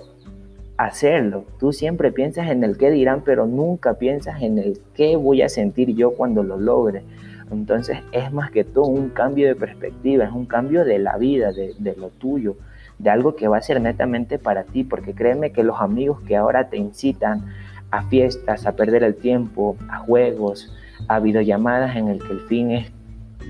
hacerlo. 0.77 1.45
Tú 1.59 1.73
siempre 1.73 2.13
piensas 2.13 2.51
en 2.51 2.63
el 2.65 2.77
qué 2.77 2.91
dirán, 2.91 3.23
pero 3.25 3.47
nunca 3.47 3.95
piensas 3.95 4.43
en 4.43 4.59
el 4.59 4.81
qué 4.95 5.17
voy 5.17 5.43
a 5.43 5.49
sentir 5.49 5.95
yo 5.95 6.13
cuando 6.13 6.43
lo 6.43 6.59
logre. 6.59 7.03
Entonces 7.51 7.99
es 8.13 8.33
más 8.33 8.51
que 8.51 8.65
todo 8.65 8.87
un 8.87 9.11
cambio 9.11 9.47
de 9.47 9.55
perspectiva, 9.55 10.25
es 10.25 10.33
un 10.33 10.47
cambio 10.47 10.85
de 10.85 10.99
la 10.99 11.17
vida, 11.17 11.53
de, 11.53 11.95
lo 11.97 12.09
tuyo, 12.09 12.57
de 12.99 13.11
algo 13.11 13.37
que 13.37 13.49
va 13.49 13.59
a 13.59 13.63
ser 13.63 13.81
netamente 13.81 14.39
para 14.39 14.65
ti, 14.65 14.85
porque 14.85 15.15
créeme 15.15 15.53
que 15.53 15.63
los 15.63 15.81
amigos 15.81 16.21
que 16.23 16.37
ahora 16.37 16.69
te 16.69 16.77
incitan 16.77 17.45
a 17.91 18.03
fiestas, 18.09 18.67
a 18.67 18.73
perder 18.73 19.05
el 19.05 19.15
tiempo, 19.15 19.77
a 19.89 19.99
juegos, 19.99 20.75
a 21.07 21.21
videollamadas 21.21 21.97
en 21.97 22.09
el 22.09 22.19
que 22.19 22.33
el 22.33 22.41
fin 22.41 22.73
es 22.73 22.91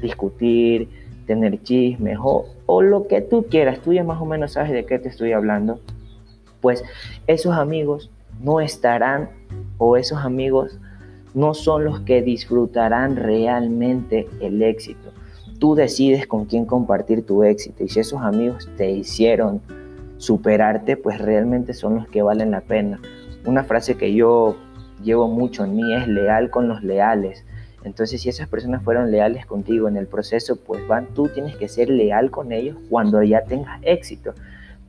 discutir, 0.03 0.89
tener 1.27 1.63
chismes 1.63 2.19
o, 2.21 2.45
o 2.67 2.83
lo 2.83 3.09
que 3.09 3.23
tú 3.23 3.47
quieras, 3.51 3.81
tú 3.81 3.95
ya 3.95 4.05
más 4.05 4.21
o 4.21 4.27
menos 4.27 4.53
sabes 4.53 4.73
de 4.73 4.85
qué 4.85 4.99
te 4.99 5.09
estoy 5.09 5.33
hablando 5.33 5.81
pues 6.61 6.85
esos 7.27 7.55
amigos 7.55 8.11
no 8.41 8.61
estarán 8.61 9.31
o 9.79 9.97
esos 9.97 10.19
amigos 10.19 10.79
no 11.35 11.55
son 11.55 11.85
los 11.85 12.01
que 12.01 12.23
disfrutarán 12.23 13.17
realmente 13.17 14.29
el 14.41 14.63
éxito. 14.63 15.13
Tú 15.59 15.75
decides 15.75 16.27
con 16.27 16.47
quién 16.47 16.65
compartir 16.65 17.25
tu 17.25 17.43
éxito 17.43 17.85
y 17.85 17.89
si 17.89 18.01
esos 18.01 18.21
amigos 18.23 18.69
te 18.77 18.91
hicieron 18.91 19.61
superarte, 20.19 20.97
pues 20.97 21.19
realmente 21.19 21.75
son 21.75 21.97
los 21.97 22.09
que 22.09 22.23
valen 22.23 22.51
la 22.51 22.63
pena. 22.63 23.01
Una 23.45 23.65
frase 23.65 23.97
que 23.97 24.15
yo 24.15 24.57
llevo 25.03 25.29
mucho 25.29 25.65
en 25.65 25.77
mí 25.77 25.95
es 25.95 26.09
leal 26.09 26.51
con 26.51 26.69
los 26.69 26.83
leales. 26.83 27.45
Entonces, 27.85 28.23
si 28.23 28.29
esas 28.29 28.49
personas 28.49 28.83
fueron 28.83 29.11
leales 29.11 29.47
contigo 29.47 29.89
en 29.89 29.97
el 29.97 30.07
proceso, 30.07 30.57
pues 30.57 30.87
van, 30.89 31.07
tú 31.15 31.29
tienes 31.29 31.57
que 31.57 31.69
ser 31.69 31.89
leal 31.89 32.31
con 32.31 32.51
ellos 32.51 32.77
cuando 32.91 33.23
ya 33.23 33.45
tengas 33.45 33.79
éxito. 33.83 34.35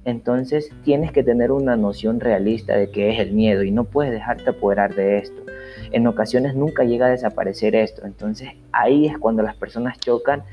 Entonces 0.08 0.72
tienes 0.86 1.12
que 1.12 1.22
tener 1.22 1.52
una 1.52 1.76
noción 1.76 2.22
realista 2.22 2.78
de 2.78 2.90
qué 2.92 3.10
es 3.10 3.20
el 3.20 3.34
miedo 3.34 3.64
y 3.64 3.72
no 3.72 3.84
puedes 3.84 4.14
dejarte 4.14 4.52
apoderar 4.52 4.96
de 4.96 5.18
esto. 5.18 5.44
En 5.92 6.08
ocasiones 6.08 6.56
nunca 6.56 6.86
llega 6.86 7.08
a 7.08 7.10
desaparecer 7.10 7.76
esto. 7.76 8.06
Entonces 8.06 8.52
ahí 8.72 9.06
es 9.06 9.18
cuando 9.18 9.44
las 9.44 9.58
personas 9.58 10.00
chocan 10.00 10.44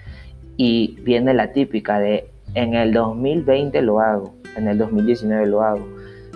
y 0.57 0.99
viene 1.03 1.35
la 1.35 1.53
típica 1.53 2.01
de 2.01 2.29
en 2.55 2.75
el 2.75 2.93
2020 2.93 3.81
lo 3.83 4.01
hago, 4.01 4.35
en 4.57 4.67
el 4.67 4.77
2019 4.77 5.47
lo 5.47 5.63
hago. 5.63 5.87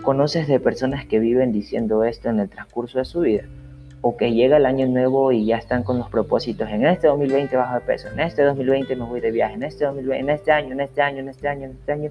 ¿Conoces 0.04 0.46
de 0.46 0.60
personas 0.60 1.04
que 1.04 1.18
viven 1.18 1.50
diciendo 1.50 2.04
esto 2.04 2.28
en 2.28 2.38
el 2.38 2.48
transcurso 2.48 2.98
de 2.98 3.04
su 3.04 3.22
vida? 3.22 3.42
O 4.00 4.16
que 4.16 4.30
llega 4.30 4.58
el 4.58 4.66
año 4.66 4.86
nuevo 4.86 5.32
y 5.32 5.44
ya 5.44 5.56
están 5.56 5.82
con 5.82 5.98
los 5.98 6.08
propósitos. 6.08 6.68
En 6.68 6.86
este 6.86 7.08
2020 7.08 7.56
bajo 7.56 7.74
de 7.74 7.80
peso, 7.80 8.10
en 8.12 8.20
este 8.20 8.44
2020 8.44 8.94
me 8.94 9.04
voy 9.06 9.20
de 9.20 9.32
viaje, 9.32 9.54
en 9.54 9.64
este 9.64 9.86
2020, 9.86 10.20
en 10.20 10.30
este 10.30 10.52
año, 10.52 10.72
en 10.72 10.80
este 10.80 11.02
año, 11.02 11.18
en 11.18 11.28
este 11.28 11.48
año, 11.48 11.64
en 11.64 11.70
este 11.72 11.92
año 11.92 12.10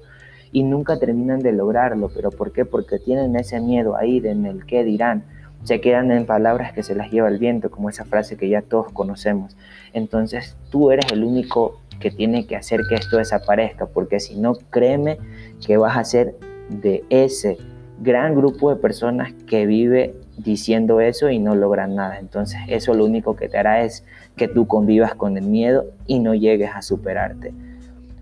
y 0.52 0.62
nunca 0.62 0.98
terminan 0.98 1.40
de 1.40 1.52
lograrlo. 1.52 2.10
¿Pero 2.14 2.30
por 2.30 2.52
qué? 2.52 2.64
Porque 2.64 2.98
tienen 2.98 3.36
ese 3.36 3.60
miedo 3.60 3.96
ahí 3.96 4.20
en 4.24 4.46
el 4.46 4.64
qué 4.66 4.84
dirán. 4.84 5.24
Se 5.64 5.80
quedan 5.80 6.10
en 6.12 6.24
palabras 6.24 6.72
que 6.72 6.82
se 6.82 6.94
las 6.94 7.10
lleva 7.10 7.28
el 7.28 7.38
viento, 7.38 7.70
como 7.70 7.88
esa 7.88 8.04
frase 8.04 8.36
que 8.36 8.48
ya 8.48 8.62
todos 8.62 8.92
conocemos. 8.92 9.56
Entonces 9.92 10.56
tú 10.70 10.90
eres 10.90 11.10
el 11.12 11.24
único 11.24 11.80
que 11.98 12.10
tiene 12.10 12.46
que 12.46 12.56
hacer 12.56 12.82
que 12.88 12.94
esto 12.94 13.16
desaparezca, 13.16 13.86
porque 13.86 14.20
si 14.20 14.38
no, 14.38 14.54
créeme 14.70 15.18
que 15.66 15.76
vas 15.76 15.96
a 15.96 16.04
ser 16.04 16.36
de 16.68 17.04
ese 17.10 17.58
gran 18.00 18.34
grupo 18.36 18.70
de 18.70 18.76
personas 18.76 19.32
que 19.46 19.66
vive 19.66 20.14
diciendo 20.36 21.00
eso 21.00 21.28
y 21.30 21.38
no 21.38 21.54
logran 21.54 21.96
nada. 21.96 22.18
Entonces 22.18 22.60
eso 22.68 22.94
lo 22.94 23.04
único 23.04 23.34
que 23.34 23.48
te 23.48 23.58
hará 23.58 23.82
es 23.82 24.04
que 24.36 24.48
tú 24.48 24.66
convivas 24.66 25.14
con 25.14 25.36
el 25.36 25.44
miedo 25.44 25.86
y 26.06 26.20
no 26.20 26.34
llegues 26.34 26.70
a 26.74 26.82
superarte. 26.82 27.52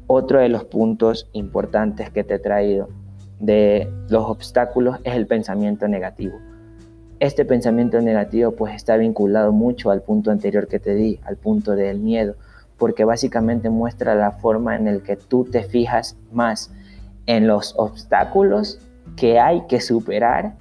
Otro 0.09 0.39
de 0.39 0.49
los 0.49 0.65
puntos 0.65 1.29
importantes 1.33 2.11
que 2.11 2.23
te 2.23 2.35
he 2.35 2.39
traído 2.39 2.89
de 3.41 3.93
los 4.09 4.25
obstáculos 4.27 4.99
es 5.03 5.15
el 5.15 5.27
pensamiento 5.27 5.89
negativo. 5.89 6.39
Este 7.19 7.45
pensamiento 7.45 8.01
negativo 8.01 8.53
pues 8.53 8.75
está 8.75 8.97
vinculado 8.97 9.53
mucho 9.53 9.91
al 9.91 10.03
punto 10.03 10.31
anterior 10.31 10.69
que 10.69 10.79
te 10.79 10.95
di, 10.95 11.19
al 11.25 11.37
punto 11.37 11.73
del 11.73 11.99
miedo, 11.99 12.37
porque 12.79 13.05
básicamente 13.05 13.69
muestra 13.69 14.15
la 14.15 14.31
forma 14.33 14.77
en 14.77 14.85
la 14.85 15.03
que 15.03 15.17
tú 15.17 15.45
te 15.45 15.65
fijas 15.65 16.17
más 16.31 16.71
en 17.27 17.49
los 17.49 17.75
obstáculos 17.77 18.79
que 19.17 19.41
hay 19.41 19.63
que 19.67 19.81
superar 19.81 20.55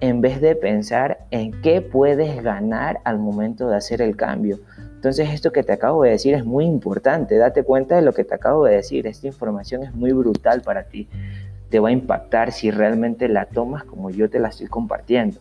en 0.00 0.20
vez 0.20 0.40
de 0.40 0.56
pensar 0.56 1.26
en 1.30 1.60
qué 1.60 1.80
puedes 1.80 2.42
ganar 2.42 3.00
al 3.04 3.18
momento 3.18 3.68
de 3.68 3.76
hacer 3.76 4.02
el 4.02 4.16
cambio. 4.16 4.58
Entonces 4.98 5.30
esto 5.30 5.52
que 5.52 5.62
te 5.62 5.72
acabo 5.72 6.02
de 6.02 6.10
decir 6.10 6.34
es 6.34 6.44
muy 6.44 6.64
importante, 6.64 7.36
date 7.36 7.62
cuenta 7.62 7.94
de 7.94 8.02
lo 8.02 8.12
que 8.12 8.24
te 8.24 8.34
acabo 8.34 8.64
de 8.64 8.74
decir, 8.74 9.06
esta 9.06 9.28
información 9.28 9.84
es 9.84 9.94
muy 9.94 10.10
brutal 10.10 10.60
para 10.60 10.88
ti, 10.88 11.08
te 11.70 11.78
va 11.78 11.90
a 11.90 11.92
impactar 11.92 12.50
si 12.50 12.72
realmente 12.72 13.28
la 13.28 13.44
tomas 13.44 13.84
como 13.84 14.10
yo 14.10 14.28
te 14.28 14.40
la 14.40 14.48
estoy 14.48 14.66
compartiendo. 14.66 15.38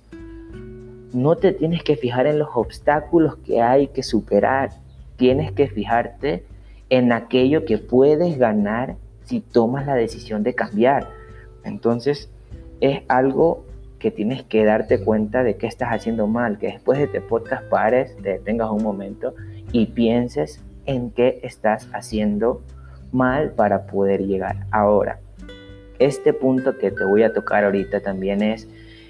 no 1.12 1.38
te 1.38 1.54
tienes 1.54 1.82
que 1.82 1.96
fijar 1.96 2.28
en 2.28 2.38
los 2.38 2.50
obstáculos 2.54 3.38
que 3.38 3.64
hay 3.64 3.88
que 3.88 4.04
superar, 4.04 4.70
tienes 5.16 5.52
que 5.52 5.68
fijarte 5.68 6.46
en 6.92 7.12
aquello 7.12 7.66
que 7.66 7.80
puedes 7.80 8.38
ganar 8.38 8.96
si 9.24 9.40
tomas 9.40 9.88
la 9.88 9.96
decisión 9.96 10.44
de 10.44 10.54
cambiar. 10.54 11.10
Entonces 11.64 12.30
es 12.80 13.02
algo 13.08 13.66
que 14.00 14.12
tienes 14.12 14.44
que 14.44 14.64
darte 14.64 15.04
cuenta 15.04 15.44
de 15.44 15.58
que 15.58 15.68
estás 15.68 15.90
haciendo 15.90 16.28
mal, 16.28 16.58
que 16.58 16.68
después 16.68 17.00
de 17.00 17.06
este 17.06 17.22
podcast 17.22 17.64
pares, 17.70 18.16
te 18.18 18.30
detengas 18.30 18.70
un 18.70 18.84
momento 18.84 19.34
y 19.72 19.88
pienses 19.88 20.64
en 20.86 21.12
qué 21.12 21.40
estás 21.44 21.90
haciendo 21.94 22.62
mal 23.12 23.52
para 23.52 23.88
poder 23.88 24.26
llegar. 24.26 24.66
Ahora, 24.72 25.20
este 26.00 26.34
punto 26.34 26.78
que 26.78 26.92
te 26.92 27.04
voy 27.04 27.24
a 27.24 27.34
tocar 27.34 27.64
ahorita 27.64 28.02
también 28.02 28.42
es 28.44 28.68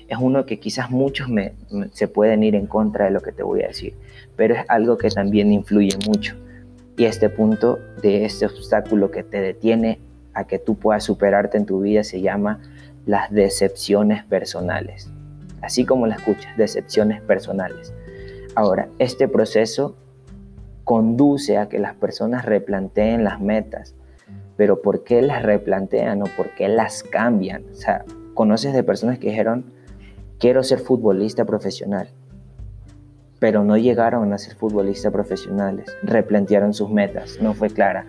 es 0.08 0.18
uno 0.20 0.46
que 0.46 0.60
quizás 0.60 0.90
muchos 0.90 1.28
me, 1.30 1.54
se 1.92 2.08
pueden 2.08 2.44
ir 2.44 2.56
en 2.56 2.66
contra 2.66 3.06
de 3.06 3.12
lo 3.12 3.22
que 3.22 3.32
te 3.32 3.44
voy 3.44 3.64
a 3.64 3.68
decir, 3.68 3.94
pero 4.36 4.56
es 4.56 4.62
algo 4.70 4.98
que 4.98 5.10
también 5.10 5.52
influye 5.52 5.98
mucho. 6.08 6.36
Y 6.96 7.06
este 7.06 7.30
punto 7.30 7.80
de 8.02 8.26
este 8.26 8.46
obstáculo 8.46 9.12
que 9.12 9.24
te 9.24 9.42
detiene 9.42 10.00
a 10.34 10.46
que 10.48 10.60
tú 10.60 10.76
puedas 10.76 11.04
superarte 11.04 11.58
en 11.58 11.66
tu 11.66 11.82
vida 11.82 12.04
se 12.04 12.22
llama 12.22 12.60
las 13.08 13.32
decepciones 13.32 14.24
personales. 14.26 15.10
Así 15.62 15.86
como 15.86 16.06
la 16.06 16.16
escuchas, 16.16 16.56
decepciones 16.58 17.22
personales. 17.22 17.94
Ahora, 18.54 18.90
este 19.00 19.28
proceso 19.28 19.96
conduce 20.84 21.58
a 21.58 21.68
que 21.68 21.80
las 21.80 21.96
personas 21.96 22.46
replanteen 22.46 23.24
las 23.24 23.42
metas, 23.42 23.96
pero 24.56 24.82
¿por 24.82 25.04
qué 25.04 25.22
las 25.22 25.44
replantean 25.44 26.22
o 26.22 26.26
por 26.36 26.54
qué 26.56 26.68
las 26.68 27.04
cambian? 27.04 27.64
O 27.72 27.76
sea, 27.76 28.06
conoces 28.34 28.74
de 28.74 28.84
personas 28.84 29.20
que 29.20 29.30
dijeron, 29.30 29.66
quiero 30.38 30.64
ser 30.64 30.80
futbolista 30.80 31.46
profesional, 31.46 32.10
pero 33.40 33.64
no 33.64 33.78
llegaron 33.78 34.34
a 34.34 34.38
ser 34.38 34.56
futbolistas 34.56 35.12
profesionales, 35.12 35.96
replantearon 36.04 36.74
sus 36.74 36.90
metas, 36.90 37.40
no 37.42 37.54
fue 37.54 37.70
clara. 37.70 38.06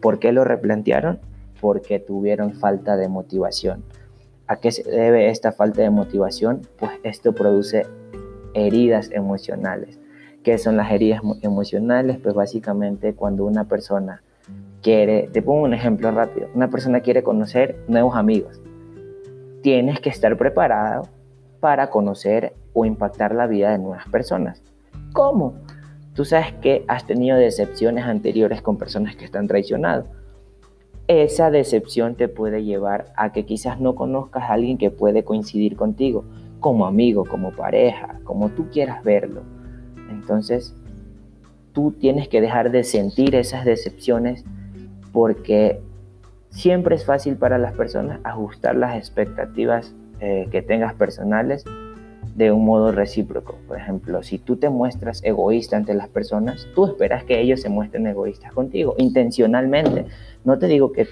¿Por 0.00 0.18
qué 0.18 0.32
lo 0.32 0.44
replantearon? 0.44 1.20
Porque 1.60 2.00
tuvieron 2.00 2.54
falta 2.54 2.96
de 2.96 3.08
motivación. 3.08 3.84
¿A 4.52 4.56
qué 4.56 4.70
se 4.70 4.82
debe 4.82 5.30
esta 5.30 5.50
falta 5.52 5.80
de 5.80 5.88
motivación? 5.88 6.60
Pues 6.78 6.92
esto 7.04 7.32
produce 7.32 7.86
heridas 8.52 9.10
emocionales. 9.10 9.98
¿Qué 10.42 10.58
son 10.58 10.76
las 10.76 10.92
heridas 10.92 11.22
emocionales? 11.40 12.18
Pues 12.22 12.34
básicamente 12.34 13.14
cuando 13.14 13.46
una 13.46 13.64
persona 13.64 14.22
quiere, 14.82 15.30
te 15.32 15.40
pongo 15.40 15.62
un 15.62 15.72
ejemplo 15.72 16.10
rápido, 16.10 16.48
una 16.54 16.68
persona 16.68 17.00
quiere 17.00 17.22
conocer 17.22 17.78
nuevos 17.88 18.14
amigos. 18.14 18.60
Tienes 19.62 20.00
que 20.00 20.10
estar 20.10 20.36
preparado 20.36 21.08
para 21.60 21.88
conocer 21.88 22.52
o 22.74 22.84
impactar 22.84 23.34
la 23.34 23.46
vida 23.46 23.70
de 23.70 23.78
nuevas 23.78 24.06
personas. 24.10 24.62
¿Cómo? 25.14 25.54
Tú 26.12 26.26
sabes 26.26 26.52
que 26.60 26.84
has 26.88 27.06
tenido 27.06 27.38
decepciones 27.38 28.04
anteriores 28.04 28.60
con 28.60 28.76
personas 28.76 29.16
que 29.16 29.24
están 29.24 29.46
traicionado. 29.46 30.08
Esa 31.20 31.50
decepción 31.50 32.14
te 32.14 32.26
puede 32.26 32.64
llevar 32.64 33.12
a 33.16 33.32
que 33.32 33.44
quizás 33.44 33.78
no 33.78 33.94
conozcas 33.94 34.44
a 34.44 34.54
alguien 34.54 34.78
que 34.78 34.90
puede 34.90 35.24
coincidir 35.24 35.76
contigo, 35.76 36.24
como 36.58 36.86
amigo, 36.86 37.26
como 37.26 37.52
pareja, 37.52 38.18
como 38.24 38.48
tú 38.48 38.70
quieras 38.70 39.04
verlo. 39.04 39.42
Entonces, 40.10 40.74
tú 41.74 41.92
tienes 41.92 42.28
que 42.28 42.40
dejar 42.40 42.70
de 42.70 42.82
sentir 42.82 43.34
esas 43.34 43.66
decepciones 43.66 44.42
porque 45.12 45.82
siempre 46.48 46.96
es 46.96 47.04
fácil 47.04 47.36
para 47.36 47.58
las 47.58 47.74
personas 47.74 48.18
ajustar 48.24 48.74
las 48.76 48.96
expectativas 48.96 49.94
eh, 50.20 50.48
que 50.50 50.62
tengas 50.62 50.94
personales 50.94 51.66
de 52.34 52.50
un 52.50 52.64
modo 52.64 52.92
recíproco. 52.92 53.56
Por 53.68 53.78
ejemplo, 53.78 54.22
si 54.22 54.38
tú 54.38 54.56
te 54.56 54.68
muestras 54.68 55.22
egoísta 55.24 55.76
ante 55.76 55.94
las 55.94 56.08
personas, 56.08 56.66
tú 56.74 56.86
esperas 56.86 57.24
que 57.24 57.40
ellos 57.40 57.60
se 57.60 57.68
muestren 57.68 58.06
egoístas 58.06 58.52
contigo, 58.52 58.94
intencionalmente. 58.98 60.06
No 60.44 60.58
te 60.58 60.66
digo 60.66 60.92
que 60.92 61.08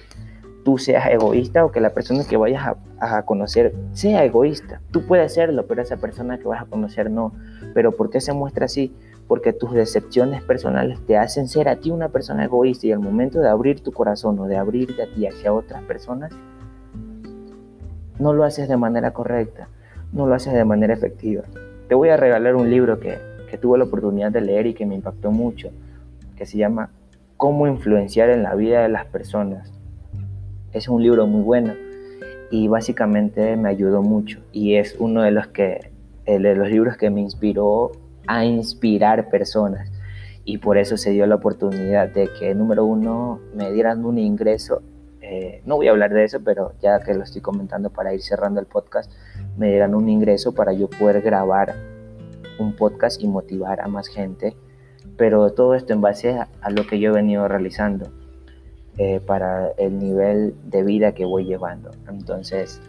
tú 0.63 0.77
seas 0.77 1.07
egoísta 1.09 1.65
o 1.65 1.71
que 1.71 1.79
la 1.79 1.91
persona 1.91 2.23
que 2.23 2.37
vayas 2.37 2.75
a, 2.99 3.23
conocer 3.23 3.73
sea 3.93 4.23
egoísta. 4.23 4.81
Tú 4.91 5.05
puedes 5.07 5.33
serlo, 5.33 5.65
pero 5.65 5.81
esa 5.81 5.97
persona 5.97 6.37
que 6.37 6.47
vas 6.47 6.61
a 6.61 6.65
conocer 6.65 7.09
no. 7.09 7.33
Pero 7.73 7.91
¿por 7.91 8.09
qué 8.09 8.21
se 8.21 8.33
muestra 8.33 8.65
así? 8.65 8.93
Porque 9.27 9.53
tus 9.53 9.73
decepciones 9.73 10.43
personales 10.43 10.99
te 11.05 11.17
hacen 11.17 11.47
ser 11.47 11.67
a 11.67 11.77
ti 11.77 11.89
una 11.89 12.09
persona 12.09 12.45
egoísta 12.45 12.87
y 12.87 12.91
al 12.91 12.99
momento 12.99 13.39
de 13.39 13.49
abrir 13.49 13.81
tu 13.81 13.91
corazón 13.91 14.37
o 14.39 14.45
de 14.45 14.57
abrirte 14.57 15.01
a 15.01 15.11
ti 15.11 15.25
hacia 15.25 15.53
otras 15.53 15.81
personas, 15.83 16.31
no 18.19 18.33
lo 18.33 18.43
haces 18.43 18.67
de 18.67 18.77
manera 18.77 19.13
correcta, 19.13 19.67
no 20.13 20.27
lo 20.27 20.35
haces 20.35 20.53
de 20.53 20.65
manera 20.65 20.93
efectiva. 20.93 21.43
Te 21.87 21.95
voy 21.95 22.09
a 22.09 22.17
regalar 22.17 22.55
un 22.55 22.69
libro 22.69 22.99
que, 22.99 23.31
tuve 23.59 23.77
la 23.77 23.83
oportunidad 23.83 24.31
de 24.31 24.39
leer 24.39 24.67
y 24.67 24.73
que 24.73 24.85
me 24.85 24.95
impactó 24.95 25.29
mucho, 25.29 25.71
que 26.37 26.45
se 26.45 26.57
llama 26.57 26.89
Cómo 27.35 27.67
influenciar 27.67 28.29
en 28.29 28.43
la 28.43 28.55
vida 28.55 28.81
de 28.81 28.87
las 28.87 29.05
personas. 29.05 29.73
Es 30.71 30.87
un 30.87 31.03
libro 31.03 31.27
muy 31.27 31.41
bueno 31.41 31.73
y 32.49 32.69
básicamente 32.69 33.57
me 33.57 33.67
ayudó 33.67 34.03
mucho 34.03 34.39
y 34.53 34.75
es 34.75 34.95
uno 34.99 35.21
de 35.21 35.31
los 35.31 35.47
que 35.47 35.91
de 36.25 36.55
los 36.55 36.69
libros 36.69 36.95
que 36.95 37.09
me 37.09 37.19
inspiró 37.19 37.91
a 38.25 38.45
inspirar 38.45 39.29
personas 39.29 39.91
y 40.45 40.59
por 40.59 40.77
eso 40.77 40.95
se 40.95 41.11
dio 41.11 41.25
la 41.25 41.35
oportunidad 41.35 42.07
de 42.07 42.29
que 42.39 42.55
número 42.55 42.85
uno 42.85 43.41
me 43.53 43.69
dieran 43.73 44.05
un 44.05 44.17
ingreso 44.17 44.81
eh, 45.31 45.61
no 45.65 45.77
voy 45.77 45.87
a 45.87 45.91
hablar 45.91 46.11
de 46.11 46.25
eso, 46.25 46.39
pero 46.43 46.73
ya 46.81 46.99
que 46.99 47.13
lo 47.13 47.23
estoy 47.23 47.41
comentando 47.41 47.89
para 47.89 48.13
ir 48.13 48.21
cerrando 48.21 48.59
el 48.59 48.65
podcast, 48.65 49.09
me 49.57 49.69
dieran 49.69 49.95
un 49.95 50.09
ingreso 50.09 50.53
para 50.53 50.73
yo 50.73 50.89
poder 50.89 51.21
grabar 51.21 51.75
un 52.59 52.75
podcast 52.75 53.21
y 53.21 53.27
motivar 53.27 53.81
a 53.81 53.87
más 53.87 54.07
gente. 54.07 54.55
Pero 55.17 55.51
todo 55.51 55.75
esto 55.75 55.93
en 55.93 56.01
base 56.01 56.37
a, 56.37 56.69
lo 56.69 56.87
que 56.87 56.99
yo 56.99 57.11
he 57.11 57.13
venido 57.13 57.47
realizando 57.47 58.11
eh, 58.97 59.19
para 59.25 59.69
el 59.77 59.99
nivel 59.99 60.55
de 60.65 60.83
vida 60.83 61.13
que 61.13 61.25
voy 61.25 61.45
llevando. 61.45 61.91
Entonces, 62.07 62.81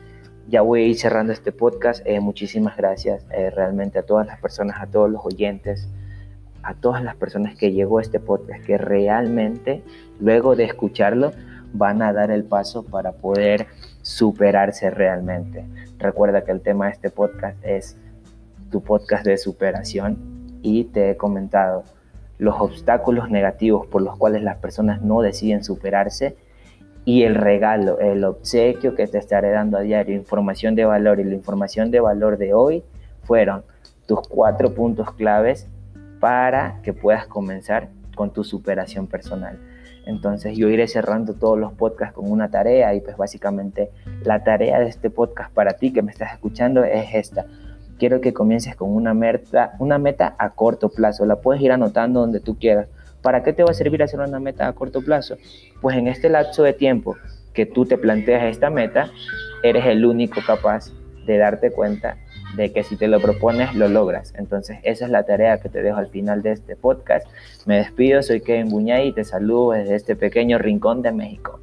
ya 0.48 0.62
voy 0.62 0.83
a 0.83 0.87
ir 0.87 0.96
cerrando 0.96 1.33
este 1.33 1.53
podcast. 1.53 2.07
Eh, 2.07 2.20
muchísimas 2.20 2.77
gracias 2.77 3.27
realmente 3.55 3.98
a 3.98 4.03
todas 4.03 4.27
las 4.27 4.40
personas, 4.40 4.81
a 4.81 4.87
todos 4.87 5.11
los 5.11 5.25
oyentes, 5.25 5.88
a 6.62 6.75
todas 6.75 7.03
las 7.03 7.16
personas 7.16 7.57
que 7.57 7.72
llegó 7.72 7.98
a 7.98 8.03
este 8.03 8.20
podcast, 8.20 8.64
que 8.64 8.79
realmente 8.79 9.83
luego 10.20 10.57
de 10.57 10.64
escucharlo, 10.64 11.33
van 11.72 12.03
a 12.03 12.12
dar 12.12 12.31
el 12.31 12.44
paso 12.44 12.85
para 12.85 13.12
poder 13.12 13.66
superarse 14.03 14.91
realmente. 14.91 15.65
Recuerda 15.99 16.45
que 16.45 16.53
el 16.53 16.61
tema 16.61 16.87
de 16.87 16.93
este 16.93 17.11
podcast 17.11 17.57
es 17.65 17.97
tu 18.71 18.83
podcast 18.83 19.25
de 19.25 19.38
superación 19.38 20.59
y 20.62 20.85
te 20.85 21.11
he 21.11 21.17
comentado 21.17 21.85
los 22.38 22.61
obstáculos 22.61 23.31
negativos 23.31 23.87
por 23.87 24.03
los 24.03 24.17
cuales 24.17 24.43
las 24.43 24.59
personas 24.59 25.03
no 25.03 25.23
deciden 25.23 25.62
superarse 25.62 26.37
y 27.05 27.23
el 27.25 27.35
regalo, 27.35 27.99
el 27.99 28.25
obsequio 28.25 28.95
que 28.95 29.07
te 29.07 29.19
estaré 29.19 29.51
dando 29.51 29.77
a 29.77 29.81
diario, 29.81 30.15
información 30.15 30.75
de 30.75 30.85
valor 30.85 31.19
y 31.21 31.25
la 31.25 31.35
información 31.35 31.91
de 31.91 32.01
valor 32.01 32.38
de 32.38 32.55
hoy 32.55 32.85
fueron 33.25 33.65
tus 34.07 34.21
cuatro 34.29 34.75
puntos 34.75 35.12
claves 35.12 35.69
para 36.21 36.81
que 36.83 36.93
puedas 36.93 37.27
comenzar 37.27 37.88
con 38.15 38.33
tu 38.33 38.45
superación 38.45 39.07
personal. 39.07 39.59
Entonces 40.07 40.57
yo 40.57 40.69
iré 40.69 40.88
cerrando 40.88 41.35
todos 41.35 41.59
los 41.59 41.73
podcasts 41.73 42.15
con 42.15 42.31
una 42.31 42.51
tarea 42.51 42.95
y 42.95 43.01
pues 43.01 43.17
básicamente 43.17 43.91
la 44.25 44.43
tarea 44.43 44.81
de 44.81 44.88
este 44.88 45.11
podcast 45.11 45.53
para 45.53 45.75
ti 45.75 45.93
que 45.93 46.03
me 46.03 46.11
estás 46.11 46.33
escuchando 46.33 46.85
es 46.85 47.15
esta. 47.15 47.47
Quiero 47.99 48.21
que 48.21 48.33
comiences 48.33 48.75
con 48.75 48.91
una 48.91 49.15
meta, 49.15 49.75
una 49.79 49.99
meta 49.99 50.35
a 50.38 50.51
corto 50.51 50.88
plazo. 50.88 51.25
La 51.25 51.37
puedes 51.37 51.62
ir 51.62 51.71
anotando 51.71 52.21
donde 52.21 52.41
tú 52.41 52.59
quieras. 52.59 52.88
¿Para 53.23 53.45
qué 53.45 53.53
te 53.53 53.62
va 53.62 53.71
a 53.71 53.75
servir 53.75 54.03
hacer 54.03 54.19
una 54.19 54.41
meta 54.41 54.67
a 54.67 54.73
corto 54.73 55.03
plazo? 55.03 55.37
Pues 55.81 55.97
en 55.97 56.09
este 56.09 56.29
lapso 56.29 56.65
de 56.65 56.73
tiempo 56.73 57.17
que 57.55 57.67
tú 57.67 57.87
te 57.87 57.99
planteas 57.99 58.45
esta 58.45 58.71
meta, 58.71 59.11
eres 59.62 59.87
el 59.87 60.05
único 60.05 60.41
capaz 60.45 60.91
de 61.27 61.38
darte 61.38 61.71
cuenta 61.71 62.17
de 62.57 62.73
que 62.73 62.83
si 62.83 62.97
te 62.97 63.09
lo 63.09 63.21
propones, 63.21 63.75
lo 63.75 63.88
logras. 63.88 64.35
Entonces, 64.37 64.79
esa 64.83 65.05
es 65.07 65.11
la 65.11 65.25
tarea 65.25 65.59
que 65.59 65.69
te 65.69 65.83
dejo 65.83 65.99
al 65.99 66.09
final 66.09 66.43
de 66.43 66.53
este 66.53 66.77
podcast. 66.77 67.27
Me 67.67 67.77
despido, 67.77 68.23
soy 68.23 68.41
Kevin 68.41 68.69
Buñay 68.69 69.09
y 69.09 69.12
te 69.12 69.25
saludo 69.25 69.73
desde 69.73 69.95
este 69.95 70.17
pequeño 70.17 70.59
rincón 70.59 71.03
de 71.03 71.12
México. 71.12 71.61